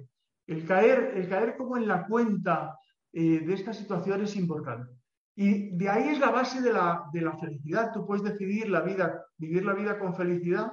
[0.47, 2.77] El caer, el caer como en la cuenta
[3.11, 4.91] eh, de esta situación es importante.
[5.35, 7.91] Y de ahí es la base de la, de la felicidad.
[7.91, 10.71] Tú puedes decidir la vida, vivir la vida con felicidad,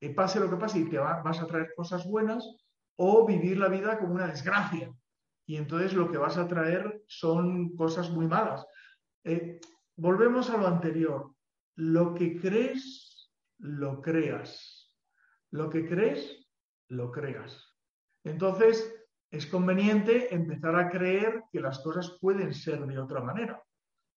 [0.00, 2.44] eh, pase lo que pase, y te vas a traer cosas buenas,
[2.96, 4.92] o vivir la vida como una desgracia.
[5.46, 8.66] Y entonces lo que vas a traer son cosas muy malas.
[9.24, 9.60] Eh,
[9.96, 11.32] volvemos a lo anterior.
[11.76, 13.07] Lo que crees,
[13.58, 14.94] lo creas.
[15.50, 16.48] Lo que crees,
[16.88, 17.74] lo creas.
[18.24, 18.94] Entonces,
[19.30, 23.62] es conveniente empezar a creer que las cosas pueden ser de otra manera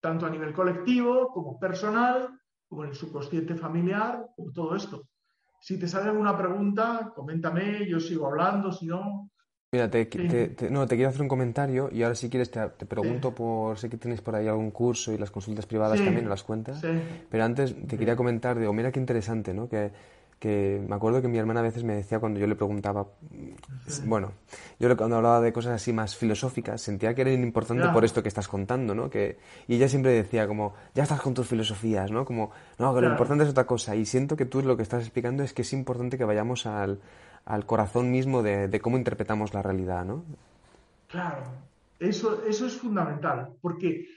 [0.02, 5.08] tanto a nivel colectivo como personal, como en el subconsciente familiar, como todo esto.
[5.62, 9.31] Si te sale alguna pregunta, coméntame, yo sigo hablando, si no...
[9.74, 10.06] Mira, te,
[10.70, 13.96] no, te quiero hacer un comentario y ahora si quieres te, pregunto por, sé que
[13.96, 16.82] tienes por ahí algún curso y las consultas privadas también, las cuentas,
[17.30, 19.70] pero antes te quería comentar, digo, mira qué interesante, ¿no?
[19.70, 19.92] Que
[20.42, 23.06] que me acuerdo que mi hermana a veces me decía cuando yo le preguntaba,
[24.06, 24.32] bueno,
[24.80, 28.30] yo cuando hablaba de cosas así más filosóficas, sentía que era importante por esto que
[28.30, 29.08] estás contando, ¿no?
[29.08, 32.26] Que, y ella siempre decía como, ya estás con tus filosofías, ¿no?
[32.26, 33.96] Como, no, que lo importante es otra cosa.
[33.96, 37.00] Y siento que tú lo que estás explicando es que es importante que vayamos al,
[37.46, 40.24] al corazón mismo de, cómo interpretamos la realidad, ¿no?
[41.08, 41.44] Claro,
[42.00, 44.08] eso, eso es fundamental, porque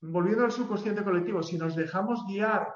[0.00, 2.68] volviendo al subconsciente colectivo, si nos dejamos guiar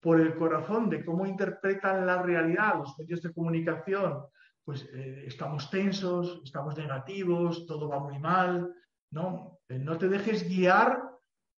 [0.00, 4.22] por el corazón de cómo interpretan la realidad los medios de comunicación,
[4.64, 8.74] pues eh, estamos tensos, estamos negativos, todo va muy mal,
[9.12, 9.60] ¿no?
[9.68, 11.02] Eh, no te dejes guiar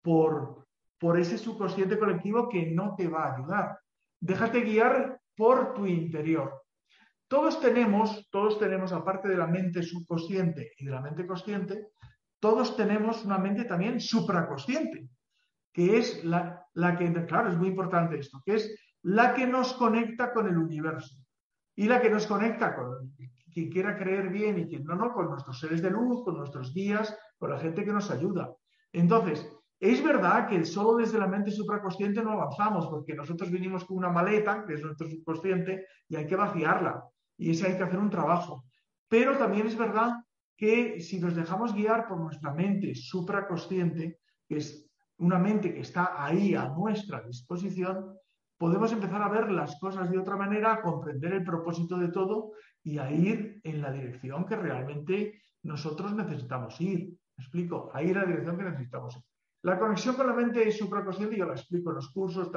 [0.02, 0.66] por,
[0.98, 3.78] por ese subconsciente colectivo que no te va a ayudar.
[4.20, 6.57] Déjate guiar por tu interior.
[7.28, 11.88] Todos tenemos, todos tenemos, aparte de la mente subconsciente y de la mente consciente,
[12.40, 15.08] todos tenemos una mente también supraconsciente
[15.78, 16.66] que es la,
[16.98, 21.14] que, claro, es muy importante esto, que es la que nos conecta con el universo
[21.76, 23.14] y la que nos conecta con
[23.52, 26.74] quien quiera creer bien y quien no, no, con nuestros seres de luz, con nuestros
[26.74, 28.52] guías, con la gente que nos ayuda.
[28.92, 33.98] Entonces, es verdad que solo desde la mente supraconsciente no avanzamos, porque nosotros vinimos con
[33.98, 37.04] una maleta, que es nuestro subconsciente, y hay que vaciarla.
[37.38, 38.64] Y ese hay que hacer un trabajo.
[39.08, 40.16] Pero también es verdad
[40.56, 46.22] que si nos dejamos guiar por nuestra mente supraconsciente, que es una mente que está
[46.22, 48.14] ahí a nuestra disposición,
[48.58, 52.52] podemos empezar a ver las cosas de otra manera, a comprender el propósito de todo
[52.82, 57.16] y a ir en la dirección que realmente nosotros necesitamos ir.
[57.36, 57.90] ¿Me explico?
[57.94, 59.22] A ir la dirección que necesitamos ir.
[59.62, 62.50] La conexión con la mente supraconsciente, yo la explico en los cursos,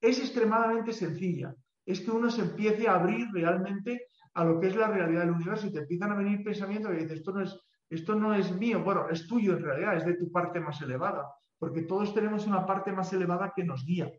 [0.00, 1.54] es extremadamente sencilla.
[1.84, 5.30] Es que uno se empiece a abrir realmente a lo que es la realidad del
[5.30, 7.58] universo y te empiezan a venir pensamientos que dices, esto no es,
[7.90, 11.26] esto no es mío, bueno, es tuyo en realidad, es de tu parte más elevada
[11.58, 14.10] porque todos tenemos una parte más elevada que nos guía,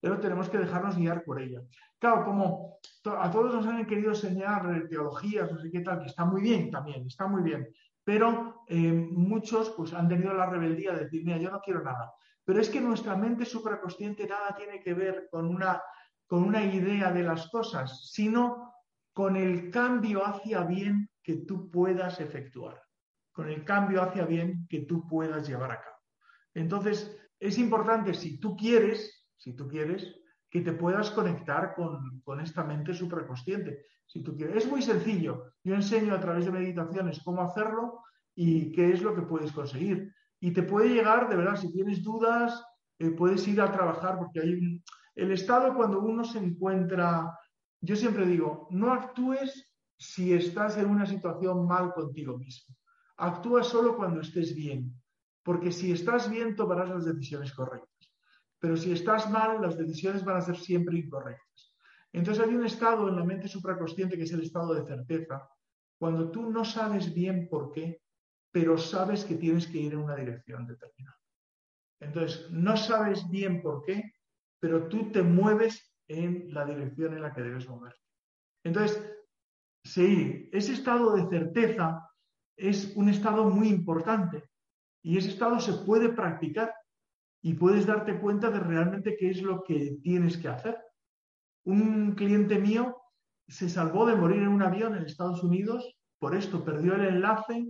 [0.00, 1.62] pero tenemos que dejarnos guiar por ella.
[1.98, 2.78] Claro, como
[3.18, 6.70] a todos nos han querido enseñar teologías, no sé qué tal, que está muy bien
[6.70, 7.68] también, está muy bien,
[8.04, 12.12] pero eh, muchos pues, han tenido la rebeldía de decir, mira, yo no quiero nada.
[12.44, 15.80] Pero es que nuestra mente supraconsciente nada tiene que ver con una,
[16.26, 18.71] con una idea de las cosas, sino
[19.12, 22.80] con el cambio hacia bien que tú puedas efectuar,
[23.32, 25.96] con el cambio hacia bien que tú puedas llevar a cabo.
[26.54, 30.14] Entonces, es importante, si tú quieres, si tú quieres,
[30.52, 33.86] que te puedas conectar con, esta mente supraconsciente.
[34.06, 34.64] Si tú quieres.
[34.64, 35.54] Es muy sencillo.
[35.64, 38.00] Yo enseño a través de meditaciones cómo hacerlo
[38.34, 40.12] y qué es lo que puedes conseguir.
[40.40, 42.62] Y te puede llegar, de verdad, si tienes dudas,
[42.98, 44.82] eh, puedes ir a trabajar, porque hay
[45.14, 47.32] el estado cuando uno se encuentra,
[47.82, 49.68] yo siempre digo, no actúes
[49.98, 52.76] si estás en una situación mal contigo mismo.
[53.16, 54.94] Actúa solo cuando estés bien.
[55.42, 58.12] Porque si estás bien, tomarás las decisiones correctas.
[58.60, 61.74] Pero si estás mal, las decisiones van a ser siempre incorrectas.
[62.12, 65.48] Entonces hay un estado en la mente supraconsciente que es el estado de certeza,
[65.98, 68.02] cuando tú no sabes bien por qué,
[68.52, 71.18] pero sabes que tienes que ir en una dirección determinada.
[72.00, 74.12] Entonces, no sabes bien por qué,
[74.60, 78.00] pero tú te mueves en la dirección en la que debes moverte.
[78.64, 79.02] Entonces,
[79.84, 82.08] sí, ese estado de certeza
[82.56, 84.44] es un estado muy importante
[85.02, 86.72] y ese estado se puede practicar
[87.42, 90.78] y puedes darte cuenta de realmente qué es lo que tienes que hacer.
[91.64, 92.96] Un cliente mío
[93.48, 97.66] se salvó de morir en un avión en Estados Unidos, por esto perdió el enlace,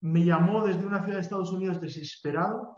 [0.00, 2.76] me llamó desde una ciudad de Estados Unidos desesperado,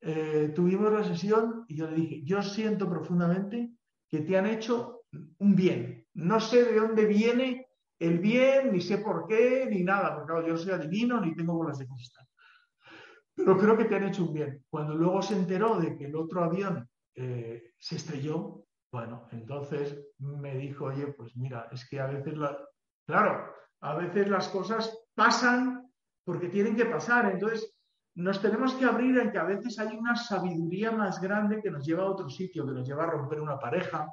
[0.00, 3.72] eh, tuvimos la sesión y yo le dije, yo siento profundamente
[4.12, 5.04] que te han hecho
[5.38, 6.06] un bien.
[6.12, 7.66] No sé de dónde viene
[7.98, 11.54] el bien, ni sé por qué, ni nada, porque claro, yo soy adivino, ni tengo
[11.54, 12.26] bolas de cristal.
[13.34, 14.62] Pero creo que te han hecho un bien.
[14.68, 20.56] Cuando luego se enteró de que el otro avión eh, se estrelló, bueno, entonces me
[20.56, 22.58] dijo, oye, pues mira, es que a veces, la...
[23.06, 25.90] claro, a veces las cosas pasan
[26.22, 27.32] porque tienen que pasar.
[27.32, 27.71] Entonces,
[28.14, 31.86] nos tenemos que abrir en que a veces hay una sabiduría más grande que nos
[31.86, 34.12] lleva a otro sitio, que nos lleva a romper una pareja,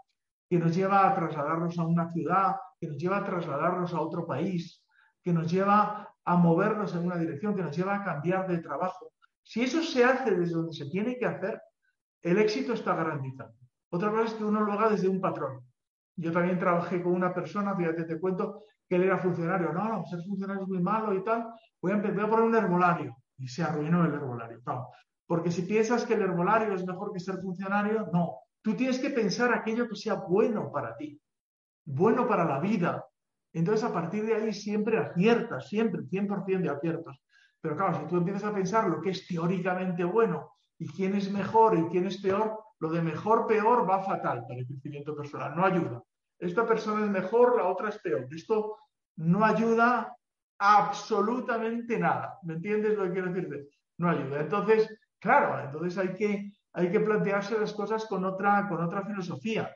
[0.49, 4.25] que nos lleva a trasladarnos a una ciudad, que nos lleva a trasladarnos a otro
[4.25, 4.83] país,
[5.21, 9.11] que nos lleva a movernos en una dirección, que nos lleva a cambiar de trabajo.
[9.43, 11.61] Si eso se hace desde donde se tiene que hacer,
[12.21, 13.53] el éxito está garantizado.
[13.91, 15.61] Otra cosa es que uno lo haga desde un patrón.
[16.15, 19.71] Yo también trabajé con una persona, fíjate, te cuento, que él era funcionario.
[19.71, 21.47] No, no, ser funcionario es muy malo y tal.
[21.81, 23.15] Voy a, voy a poner un herbolario.
[23.39, 24.61] Y se arruinó el herbolario.
[25.25, 28.39] Porque si piensas que el herbolario es mejor que ser funcionario, no.
[28.61, 31.19] Tú tienes que pensar aquello que sea bueno para ti,
[31.85, 33.05] bueno para la vida.
[33.53, 37.23] Entonces, a partir de ahí siempre aciertas, siempre, 100% de aciertos.
[37.61, 41.31] Pero claro, si tú empiezas a pensar lo que es teóricamente bueno y quién es
[41.31, 45.55] mejor y quién es peor, lo de mejor, peor va fatal para el crecimiento personal,
[45.55, 46.01] no ayuda.
[46.37, 48.27] Esta persona es mejor, la otra es peor.
[48.31, 48.77] Esto
[49.17, 50.15] no ayuda
[50.59, 52.37] absolutamente nada.
[52.43, 53.69] ¿Me entiendes lo que quiero decirte?
[53.97, 54.41] No ayuda.
[54.41, 59.75] Entonces, claro, entonces hay que, hay que plantearse las cosas con otra, con otra filosofía.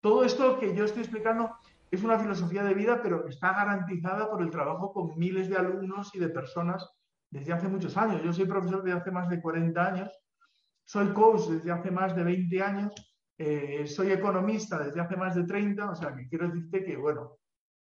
[0.00, 1.56] Todo esto que yo estoy explicando
[1.90, 6.14] es una filosofía de vida, pero está garantizada por el trabajo con miles de alumnos
[6.14, 6.86] y de personas
[7.30, 8.22] desde hace muchos años.
[8.22, 10.10] Yo soy profesor desde hace más de 40 años
[10.86, 12.92] soy coach desde hace más de 20 años,
[13.36, 17.38] eh, soy economista desde hace más de 30, o sea que quiero decirte que, bueno,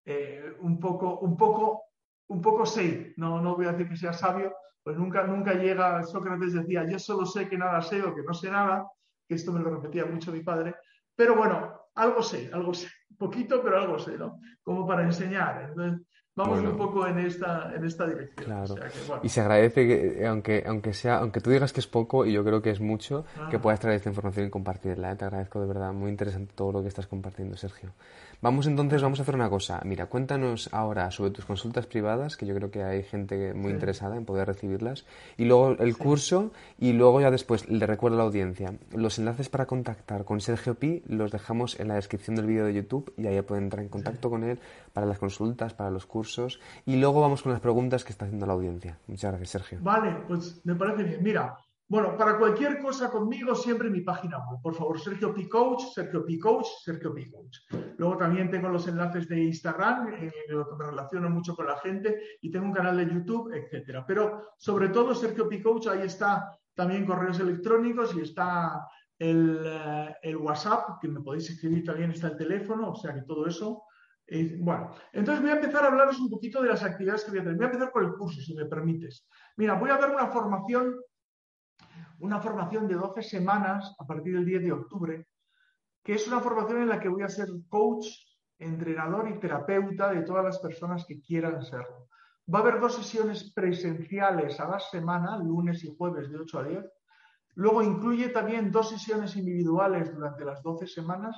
[0.07, 1.83] eh, un poco, un poco,
[2.29, 6.03] un poco sé, no, no voy a decir que sea sabio, pues nunca, nunca llega,
[6.03, 8.87] Sócrates decía, yo solo sé que nada sé o que no sé nada,
[9.27, 10.75] que esto me lo repetía mucho mi padre,
[11.15, 14.41] pero bueno, algo sé, algo sé, poquito, pero algo sé, ¿no?
[14.63, 15.69] Como para enseñar.
[15.69, 16.07] Entonces,
[16.37, 18.45] vamos un poco en esta, en esta dirección.
[18.47, 18.75] Claro.
[19.23, 22.33] Y se agradece que, eh, aunque, aunque sea, aunque tú digas que es poco, y
[22.33, 25.13] yo creo que es mucho, que puedas traer esta información y compartirla.
[25.13, 25.17] ¿eh?
[25.17, 27.91] Te agradezco de verdad, muy interesante todo lo que estás compartiendo, Sergio.
[28.41, 29.81] Vamos entonces, vamos a hacer una cosa.
[29.85, 34.17] Mira, cuéntanos ahora sobre tus consultas privadas, que yo creo que hay gente muy interesada
[34.17, 35.07] en poder recibirlas,
[35.39, 38.75] y luego el curso, y luego ya después le recuerdo a la audiencia.
[38.93, 42.75] Los enlaces para contactar con Sergio Pi los dejamos en la descripción del vídeo de
[42.75, 44.59] YouTube y ahí pueden entrar en contacto con él
[44.93, 46.24] para las consultas, para los cursos,
[46.87, 48.99] y luego vamos con las preguntas que está haciendo la audiencia.
[49.07, 49.79] Muchas gracias, Sergio.
[49.83, 51.23] Vale, pues me parece bien.
[51.23, 51.57] Mira,
[51.87, 54.61] bueno, para cualquier cosa conmigo, siempre mi página web.
[54.63, 55.49] Por favor, Sergio P.
[55.49, 56.39] Coach, Sergio P.
[56.39, 57.31] Coach, Sergio P.
[57.31, 57.59] Coach.
[57.99, 60.09] Luego también tengo los enlaces de Instagram,
[60.49, 64.05] lo que me relaciono mucho con la gente, y tengo un canal de YouTube, etcétera.
[64.07, 65.63] Pero sobre todo, Sergio P.
[65.63, 71.51] Coach, ahí está también correos electrónicos y está el, eh, el, WhatsApp, que me podéis
[71.51, 73.83] escribir también, está el teléfono, o sea que todo eso.
[74.59, 77.43] Bueno, entonces voy a empezar a hablaros un poquito de las actividades que voy a
[77.43, 77.55] hacer.
[77.55, 79.29] Voy a empezar por el curso, si me permites.
[79.57, 80.95] Mira, voy a dar una formación
[82.21, 85.27] una formación de 12 semanas a partir del 10 de octubre,
[86.03, 88.07] que es una formación en la que voy a ser coach,
[88.59, 92.09] entrenador y terapeuta de todas las personas que quieran serlo.
[92.53, 96.65] Va a haber dos sesiones presenciales a la semana, lunes y jueves de 8 a
[96.65, 96.85] 10.
[97.57, 101.37] Luego incluye también dos sesiones individuales durante las 12 semanas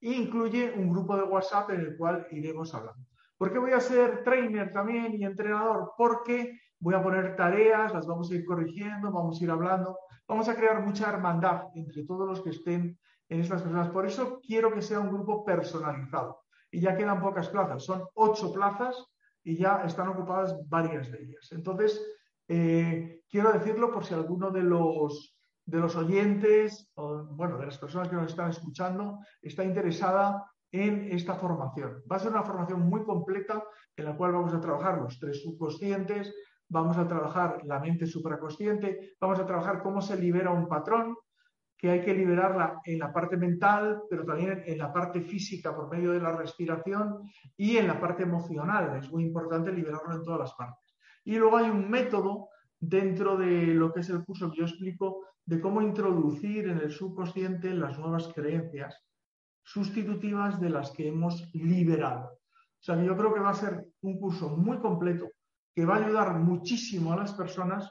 [0.00, 3.04] e incluye un grupo de WhatsApp en el cual iremos hablando.
[3.36, 5.92] ¿Por qué voy a ser trainer también y entrenador?
[5.96, 9.96] Porque voy a poner tareas, las vamos a ir corrigiendo, vamos a ir hablando
[10.28, 13.88] vamos a crear mucha hermandad entre todos los que estén en estas personas.
[13.88, 16.42] Por eso quiero que sea un grupo personalizado.
[16.70, 19.06] Y ya quedan pocas plazas, son ocho plazas
[19.42, 21.48] y ya están ocupadas varias de ellas.
[21.52, 21.98] Entonces,
[22.46, 25.37] eh, quiero decirlo por si alguno de los,
[25.68, 31.12] de los oyentes, o, bueno, de las personas que nos están escuchando, está interesada en
[31.12, 32.02] esta formación.
[32.10, 33.62] Va a ser una formación muy completa
[33.94, 36.34] en la cual vamos a trabajar los tres subconscientes,
[36.70, 41.14] vamos a trabajar la mente supraconsciente, vamos a trabajar cómo se libera un patrón,
[41.76, 45.90] que hay que liberarla en la parte mental, pero también en la parte física por
[45.90, 48.96] medio de la respiración y en la parte emocional.
[48.96, 50.96] Es muy importante liberarlo en todas las partes.
[51.24, 52.48] Y luego hay un método
[52.80, 56.90] dentro de lo que es el curso que yo explico de cómo introducir en el
[56.90, 59.02] subconsciente las nuevas creencias
[59.62, 62.32] sustitutivas de las que hemos liberado.
[62.34, 65.30] O sea, yo creo que va a ser un curso muy completo
[65.74, 67.90] que va a ayudar muchísimo a las personas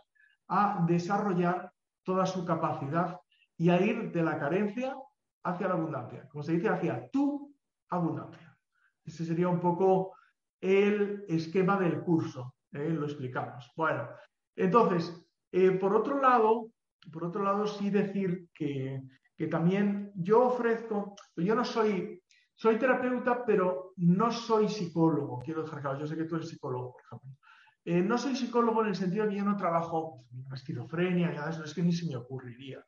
[0.49, 1.71] a desarrollar
[2.03, 3.19] toda su capacidad
[3.57, 4.95] y a ir de la carencia
[5.43, 7.55] hacia la abundancia, como se dice, hacia tu
[7.89, 8.55] abundancia.
[9.03, 10.15] Ese sería un poco
[10.61, 12.89] el esquema del curso, ¿eh?
[12.89, 13.71] lo explicamos.
[13.75, 14.07] Bueno,
[14.55, 16.66] entonces, eh, por otro lado,
[17.11, 19.01] por otro lado, sí decir que,
[19.35, 22.21] que también yo ofrezco, yo no soy,
[22.55, 26.93] soy terapeuta, pero no soy psicólogo, quiero dejar claro, yo sé que tú eres psicólogo,
[26.93, 27.37] por ejemplo.
[27.85, 31.49] Eh, no soy psicólogo en el sentido de que yo no trabajo en esquizofrenia, ya
[31.49, 32.83] eso es que ni se me ocurriría.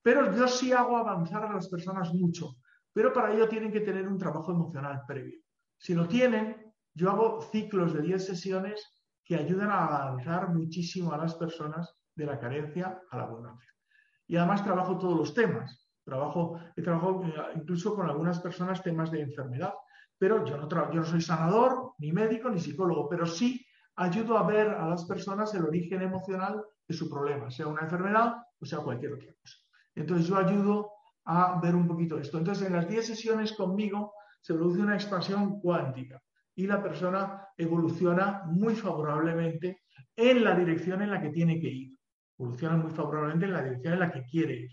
[0.00, 2.56] Pero yo sí hago avanzar a las personas mucho,
[2.92, 5.40] pero para ello tienen que tener un trabajo emocional previo.
[5.76, 11.18] Si lo tienen, yo hago ciclos de 10 sesiones que ayudan a avanzar muchísimo a
[11.18, 13.72] las personas de la carencia a la abundancia.
[14.26, 15.88] Y además trabajo todos los temas.
[16.04, 19.72] Trabajo, he trabajado eh, incluso con algunas personas temas de enfermedad,
[20.18, 23.64] pero yo no, yo no soy sanador, ni médico, ni psicólogo, pero sí
[23.96, 28.36] ayudo a ver a las personas el origen emocional de su problema, sea una enfermedad
[28.60, 29.56] o sea cualquier otra cosa.
[29.94, 30.90] Entonces yo ayudo
[31.24, 32.38] a ver un poquito esto.
[32.38, 36.20] Entonces en las 10 sesiones conmigo se produce una expansión cuántica
[36.54, 39.82] y la persona evoluciona muy favorablemente
[40.16, 41.97] en la dirección en la que tiene que ir.
[42.38, 44.70] Evoluciona muy favorablemente en la dirección en la que quiere ir.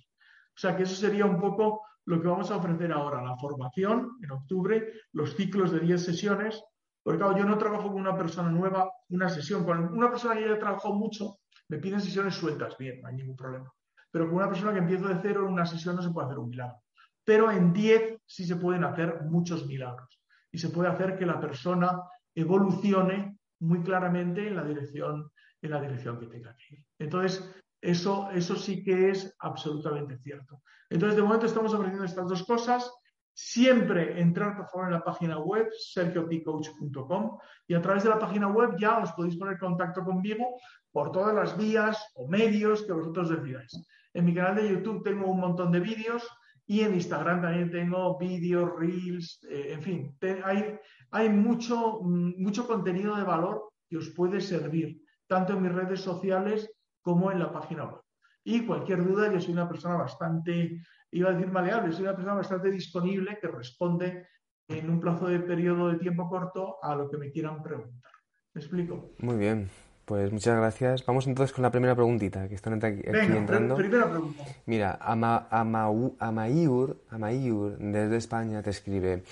[0.56, 4.18] O sea que eso sería un poco lo que vamos a ofrecer ahora, la formación
[4.22, 6.64] en octubre, los ciclos de 10 sesiones,
[7.04, 10.48] porque claro, yo no trabajo con una persona nueva, una sesión, con una persona que
[10.48, 11.38] ya trabajado mucho,
[11.68, 13.72] me piden sesiones sueltas, bien, no hay ningún problema.
[14.12, 16.40] Pero con una persona que empiezo de cero en una sesión no se puede hacer
[16.40, 16.78] un milagro.
[17.24, 21.40] Pero en 10 sí se pueden hacer muchos milagros y se puede hacer que la
[21.40, 22.02] persona
[22.34, 25.32] evolucione muy claramente en la dirección,
[25.66, 26.86] en la dirección que tenga que ir.
[27.00, 30.62] Entonces, eso, eso sí que es absolutamente cierto.
[30.90, 32.92] Entonces, de momento estamos ofreciendo estas dos cosas.
[33.34, 37.38] Siempre entrar, por favor, en la página web, sergiopcoach.com,
[37.68, 40.58] y a través de la página web ya os podéis poner en contacto conmigo
[40.92, 43.74] por todas las vías o medios que vosotros decidáis.
[44.14, 46.26] En mi canal de YouTube tengo un montón de vídeos
[46.66, 50.80] y en Instagram también tengo vídeos, reels, eh, en fin, hay,
[51.12, 56.02] hay mucho, mm, mucho contenido de valor que os puede servir, tanto en mis redes
[56.02, 56.72] sociales
[57.02, 58.02] como en la página web.
[58.44, 62.36] Y cualquier duda, yo soy una persona bastante, iba a decir maleable, soy una persona
[62.36, 64.28] bastante disponible que responde
[64.68, 68.12] en un plazo de periodo de tiempo corto a lo que me quieran preguntar.
[68.54, 69.12] ¿Me explico?
[69.20, 69.70] Muy bien.
[70.06, 71.04] Pues muchas gracias.
[71.04, 73.76] Vamos entonces con la primera preguntita que están aquí, entrando.
[73.76, 74.44] Primera pregunta.
[74.68, 79.24] Mira, Ama, Amayur, Amayur desde España te escribe.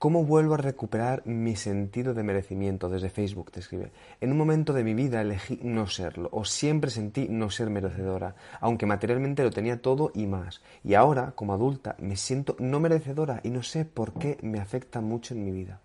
[0.00, 2.88] ¿Cómo vuelvo a recuperar mi sentido de merecimiento?
[2.88, 3.92] Desde Facebook te escribe.
[4.18, 8.34] En un momento de mi vida elegí no serlo, o siempre sentí no ser merecedora,
[8.62, 10.62] aunque materialmente lo tenía todo y más.
[10.82, 15.02] Y ahora, como adulta, me siento no merecedora y no sé por qué me afecta
[15.02, 15.82] mucho en mi vida.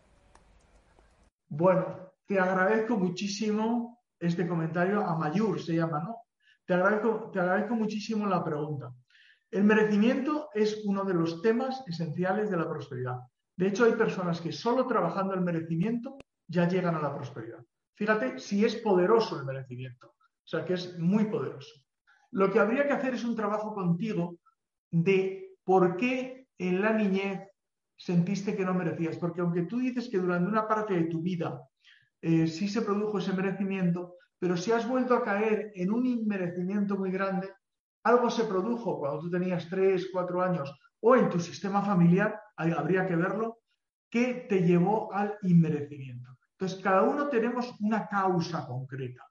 [1.50, 6.16] Bueno, te agradezco muchísimo este comentario a Mayur, se llama, ¿no?
[6.66, 8.94] Te agradezco, te agradezco muchísimo la pregunta.
[9.52, 13.18] El merecimiento es uno de los temas esenciales de la prosperidad.
[13.58, 17.64] De hecho, hay personas que solo trabajando el merecimiento ya llegan a la prosperidad.
[17.96, 20.08] Fíjate si es poderoso el merecimiento.
[20.08, 21.74] O sea, que es muy poderoso.
[22.32, 24.38] Lo que habría que hacer es un trabajo contigo
[24.92, 27.42] de por qué en la niñez
[27.98, 29.18] sentiste que no merecías.
[29.18, 31.62] Porque aunque tú dices que durante una parte de tu vida
[32.22, 36.98] eh, sí se produjo ese merecimiento, pero si has vuelto a caer en un inmerecimiento
[36.98, 37.50] muy grande,
[38.04, 43.06] algo se produjo cuando tú tenías 3, 4 años o en tu sistema familiar, habría
[43.06, 43.60] que verlo,
[44.10, 46.38] que te llevó al inmerecimiento.
[46.52, 49.24] Entonces, cada uno tenemos una causa concreta.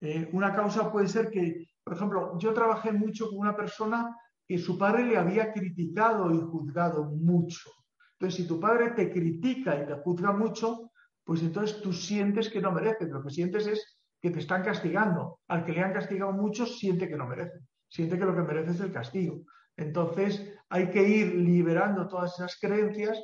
[0.00, 4.14] Eh, una causa puede ser que, por ejemplo, yo trabajé mucho con una persona
[4.46, 7.70] que su padre le había criticado y juzgado mucho.
[8.12, 10.90] Entonces, si tu padre te critica y te juzga mucho,
[11.24, 13.10] pues entonces tú sientes que no mereces.
[13.10, 15.40] Lo que sientes es que te están castigando.
[15.48, 17.60] Al que le han castigado mucho, siente que no merece.
[17.88, 19.42] Siente que lo que merece es el castigo.
[19.76, 23.18] Entonces hay que ir liberando todas esas creencias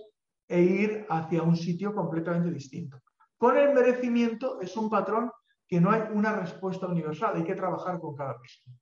[0.48, 3.02] e ir hacia un sitio completamente distinto.
[3.36, 5.30] Con el merecimiento es un patrón
[5.66, 8.76] que no hay una respuesta universal, hay que trabajar con cada persona.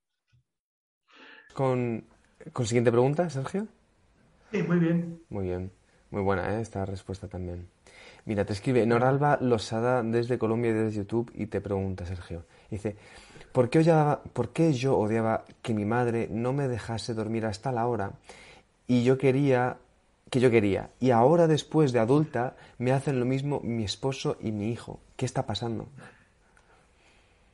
[1.53, 2.05] Con,
[2.51, 3.67] con siguiente pregunta, Sergio.
[4.51, 5.23] Sí, muy bien.
[5.29, 5.71] Muy bien.
[6.13, 6.61] Muy buena ¿eh?
[6.61, 7.67] esta respuesta también.
[8.25, 12.45] Mira, te escribe Noralba Losada desde Colombia y desde YouTube y te pregunta, Sergio.
[12.69, 12.95] Dice,
[13.51, 13.83] ¿por qué,
[14.31, 18.13] ¿por qué yo odiaba que mi madre no me dejase dormir hasta la hora
[18.87, 19.77] y yo quería
[20.33, 20.89] que yo quería?
[20.99, 24.99] Y ahora, después de adulta, me hacen lo mismo mi esposo y mi hijo.
[25.15, 25.89] ¿Qué está pasando?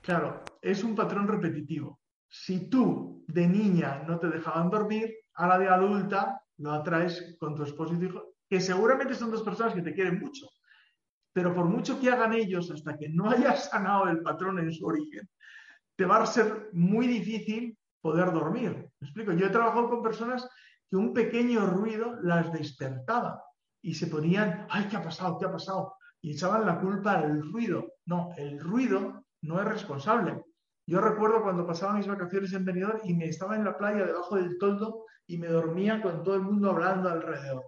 [0.01, 1.99] Claro, es un patrón repetitivo.
[2.30, 7.53] Si tú de niña no te dejaban dormir, a la de adulta lo atraes con
[7.53, 10.47] tu esposo y tu hijo, que seguramente son dos personas que te quieren mucho,
[11.34, 14.86] pero por mucho que hagan ellos, hasta que no hayas sanado el patrón en su
[14.86, 15.27] origen,
[15.97, 18.71] te va a ser muy difícil poder dormir.
[19.01, 19.34] ¿Me explico?
[19.34, 20.47] Yo he trabajado con personas
[20.89, 23.43] que un pequeño ruido las despertaba
[23.81, 25.37] y se ponían, ay, ¿qué ha pasado?
[25.37, 25.95] ¿Qué ha pasado?
[26.21, 27.93] Y echaban la culpa al ruido.
[28.05, 30.43] No, el ruido no es responsable.
[30.85, 34.35] Yo recuerdo cuando pasaba mis vacaciones en Benidorm y me estaba en la playa debajo
[34.35, 37.63] del toldo y me dormía con todo el mundo hablando alrededor.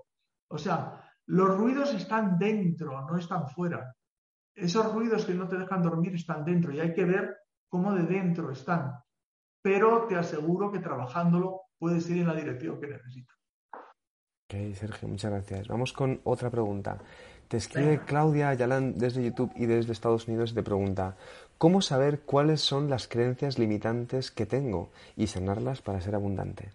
[0.49, 3.95] O sea, los ruidos están dentro, no están fuera.
[4.55, 7.37] Esos ruidos que no te dejan dormir están dentro y hay que ver
[7.69, 8.95] cómo de dentro están.
[9.61, 13.37] Pero te aseguro que trabajándolo puedes ir en la dirección que necesitas.
[13.73, 15.67] Ok, Sergio, muchas gracias.
[15.67, 16.99] Vamos con otra pregunta.
[17.47, 21.17] Te escribe Claudia Ayalán desde YouTube y desde Estados Unidos y te pregunta,
[21.61, 26.71] ¿Cómo saber cuáles son las creencias limitantes que tengo y sanarlas para ser abundante?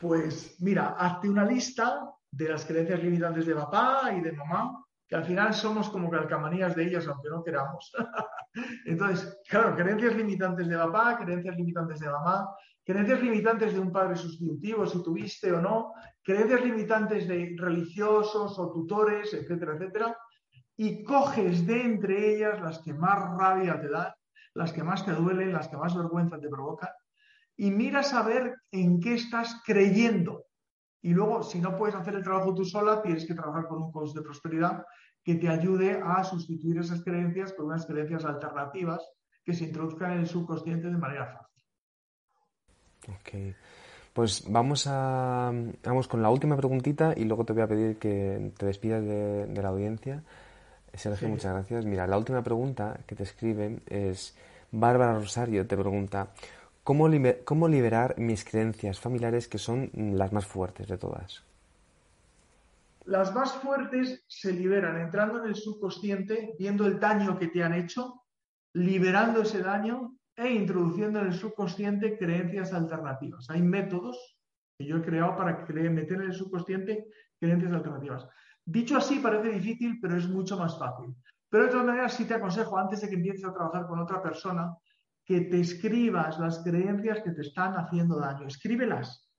[0.00, 5.16] Pues mira, hazte una lista de las creencias limitantes de papá y de mamá, que
[5.16, 7.92] al final somos como calcamanías de ellas, aunque no queramos.
[8.86, 12.48] Entonces, claro, creencias limitantes de papá, creencias limitantes de mamá,
[12.84, 18.72] creencias limitantes de un padre sustitutivo, si tuviste o no, creencias limitantes de religiosos o
[18.72, 20.16] tutores, etcétera, etcétera,
[20.76, 24.12] y coges de entre ellas las que más rabia te dan,
[24.54, 26.90] las que más te duelen, las que más vergüenza te provocan,
[27.56, 30.46] y miras a ver en qué estás creyendo.
[31.02, 33.92] Y luego, si no puedes hacer el trabajo tú sola, tienes que trabajar con un
[33.92, 34.84] coach de prosperidad
[35.24, 39.06] que te ayude a sustituir esas creencias por unas creencias alternativas
[39.44, 41.51] que se introduzcan en el subconsciente de manera fácil.
[43.08, 43.54] Ok.
[44.12, 48.52] Pues vamos a vamos con la última preguntita y luego te voy a pedir que
[48.58, 50.22] te despidas de, la audiencia.
[50.92, 51.86] Sergio, muchas gracias.
[51.86, 54.36] Mira, la última pregunta que te escriben es
[54.70, 56.28] Bárbara Rosario te pregunta
[56.82, 57.08] ¿cómo,
[57.44, 61.42] ¿cómo liberar mis creencias familiares que son las más fuertes de todas?
[63.04, 67.74] Las más fuertes se liberan entrando en el subconsciente, viendo el daño que te han
[67.74, 68.22] hecho,
[68.74, 73.48] liberando ese daño e introduciendo en el subconsciente creencias alternativas.
[73.50, 74.38] Hay métodos
[74.78, 77.06] que yo he creado para meter en el subconsciente
[77.38, 78.26] creencias alternativas.
[78.64, 81.14] Dicho así parece difícil, pero es mucho más fácil.
[81.48, 84.22] Pero de todas maneras sí te aconsejo, antes de que empieces a trabajar con otra
[84.22, 84.74] persona,
[85.24, 88.46] que te escribas las creencias que te están haciendo daño.
[88.46, 89.30] Escríbelas.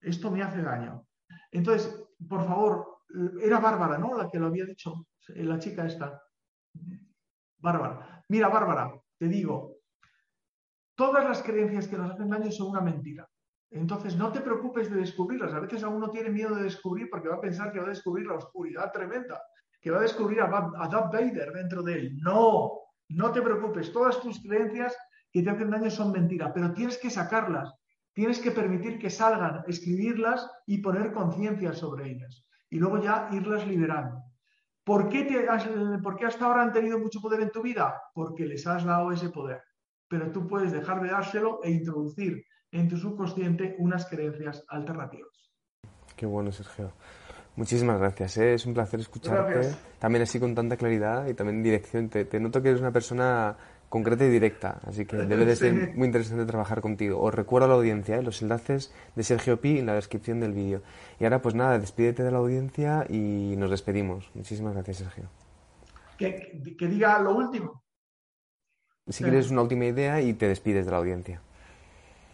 [0.00, 1.06] Esto me hace daño.
[1.50, 2.98] Entonces, por favor,
[3.40, 4.16] era Bárbara, ¿no?
[4.16, 6.22] La que lo había dicho, la chica esta.
[7.58, 8.24] Bárbara.
[8.28, 9.77] Mira, Bárbara, te digo,
[10.98, 13.24] Todas las creencias que nos hacen daño son una mentira.
[13.70, 15.54] Entonces, no te preocupes de descubrirlas.
[15.54, 18.26] A veces uno tiene miedo de descubrir porque va a pensar que va a descubrir
[18.26, 19.40] la oscuridad tremenda,
[19.80, 22.16] que va a descubrir a, a Darth Vader dentro de él.
[22.20, 22.80] No,
[23.10, 23.92] no te preocupes.
[23.92, 24.96] Todas tus creencias
[25.30, 27.72] que te hacen daño son mentiras, pero tienes que sacarlas.
[28.12, 32.44] Tienes que permitir que salgan, escribirlas y poner conciencia sobre ellas.
[32.70, 34.24] Y luego ya irlas liberando.
[34.82, 35.46] ¿Por qué, te
[36.02, 38.02] ¿Por qué hasta ahora han tenido mucho poder en tu vida?
[38.12, 39.62] Porque les has dado ese poder
[40.08, 45.52] pero tú puedes dejar de dárselo e introducir en tu subconsciente unas creencias alternativas.
[46.16, 46.92] Qué bueno, Sergio.
[47.56, 48.54] Muchísimas gracias, ¿eh?
[48.54, 49.74] es un placer escucharte.
[49.98, 52.08] También así con tanta claridad y también dirección.
[52.08, 53.56] Te, noto que eres una persona
[53.88, 57.20] concreta y directa, así que debe de ser muy interesante trabajar contigo.
[57.20, 58.22] Os recuerdo a la audiencia ¿eh?
[58.22, 60.82] los enlaces de Sergio Pi en la descripción del vídeo.
[61.18, 64.30] Y ahora pues nada, despídete de la audiencia y nos despedimos.
[64.34, 65.24] Muchísimas gracias, Sergio.
[66.16, 67.82] que diga lo último
[69.08, 71.40] si quieres una última idea y te despides de la audiencia.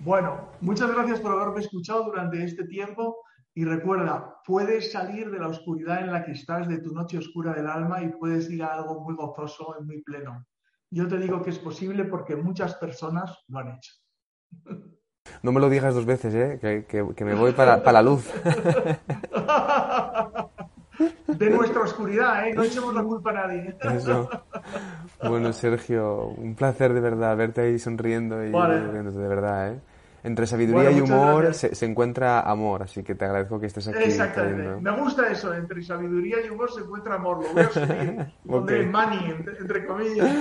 [0.00, 3.16] Bueno, muchas gracias por haberme escuchado durante este tiempo
[3.54, 7.54] y recuerda, puedes salir de la oscuridad en la que estás, de tu noche oscura
[7.54, 10.44] del alma y puedes ir a algo muy gozoso y muy pleno.
[10.90, 13.92] Yo te digo que es posible porque muchas personas lo han hecho.
[15.42, 16.86] No me lo digas dos veces, ¿eh?
[16.88, 18.30] que, me voy para, para la luz.
[21.38, 22.54] de nuestra oscuridad, ¿eh?
[22.54, 23.76] No echemos la culpa a nadie.
[23.80, 24.28] Eso.
[25.22, 29.80] Bueno, Sergio, un placer de verdad verte ahí sonriendo y de verdad, ¿eh?
[30.24, 34.04] Entre sabiduría y humor se, encuentra amor, así que te agradezco que estés aquí.
[34.04, 34.80] Exactamente.
[34.80, 37.42] Me gusta eso, entre sabiduría y humor se encuentra amor.
[37.42, 38.26] Lo voy a escribir.
[38.90, 40.26] money, entre, comillas.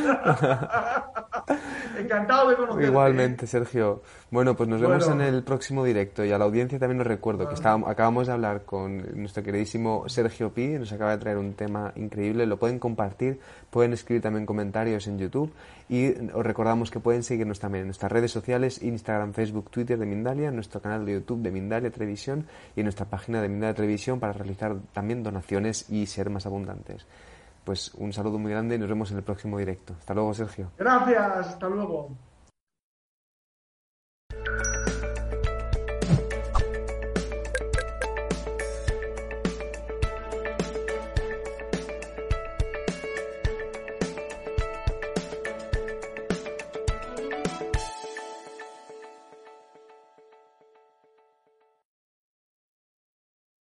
[1.99, 2.87] Encantado de conocerte.
[2.87, 4.01] Igualmente, Sergio.
[4.33, 7.47] Bueno, pues nos vemos en el próximo directo y a la audiencia también os recuerdo
[7.47, 11.53] que estábamos, acabamos de hablar con nuestro queridísimo Sergio Pi, nos acaba de traer un
[11.53, 15.53] tema increíble, lo pueden compartir, pueden escribir también comentarios en YouTube
[15.87, 20.07] y os recordamos que pueden seguirnos también en nuestras redes sociales, Instagram, Facebook, Twitter de
[20.07, 23.75] Mindalia, en nuestro canal de YouTube de Mindalia Televisión y en nuestra página de Mindalia
[23.75, 27.05] Televisión para realizar también donaciones y ser más abundantes.
[27.63, 29.93] Pues un saludo muy grande y nos vemos en el próximo directo.
[29.99, 30.71] Hasta luego, Sergio.
[30.75, 32.09] Gracias, hasta luego.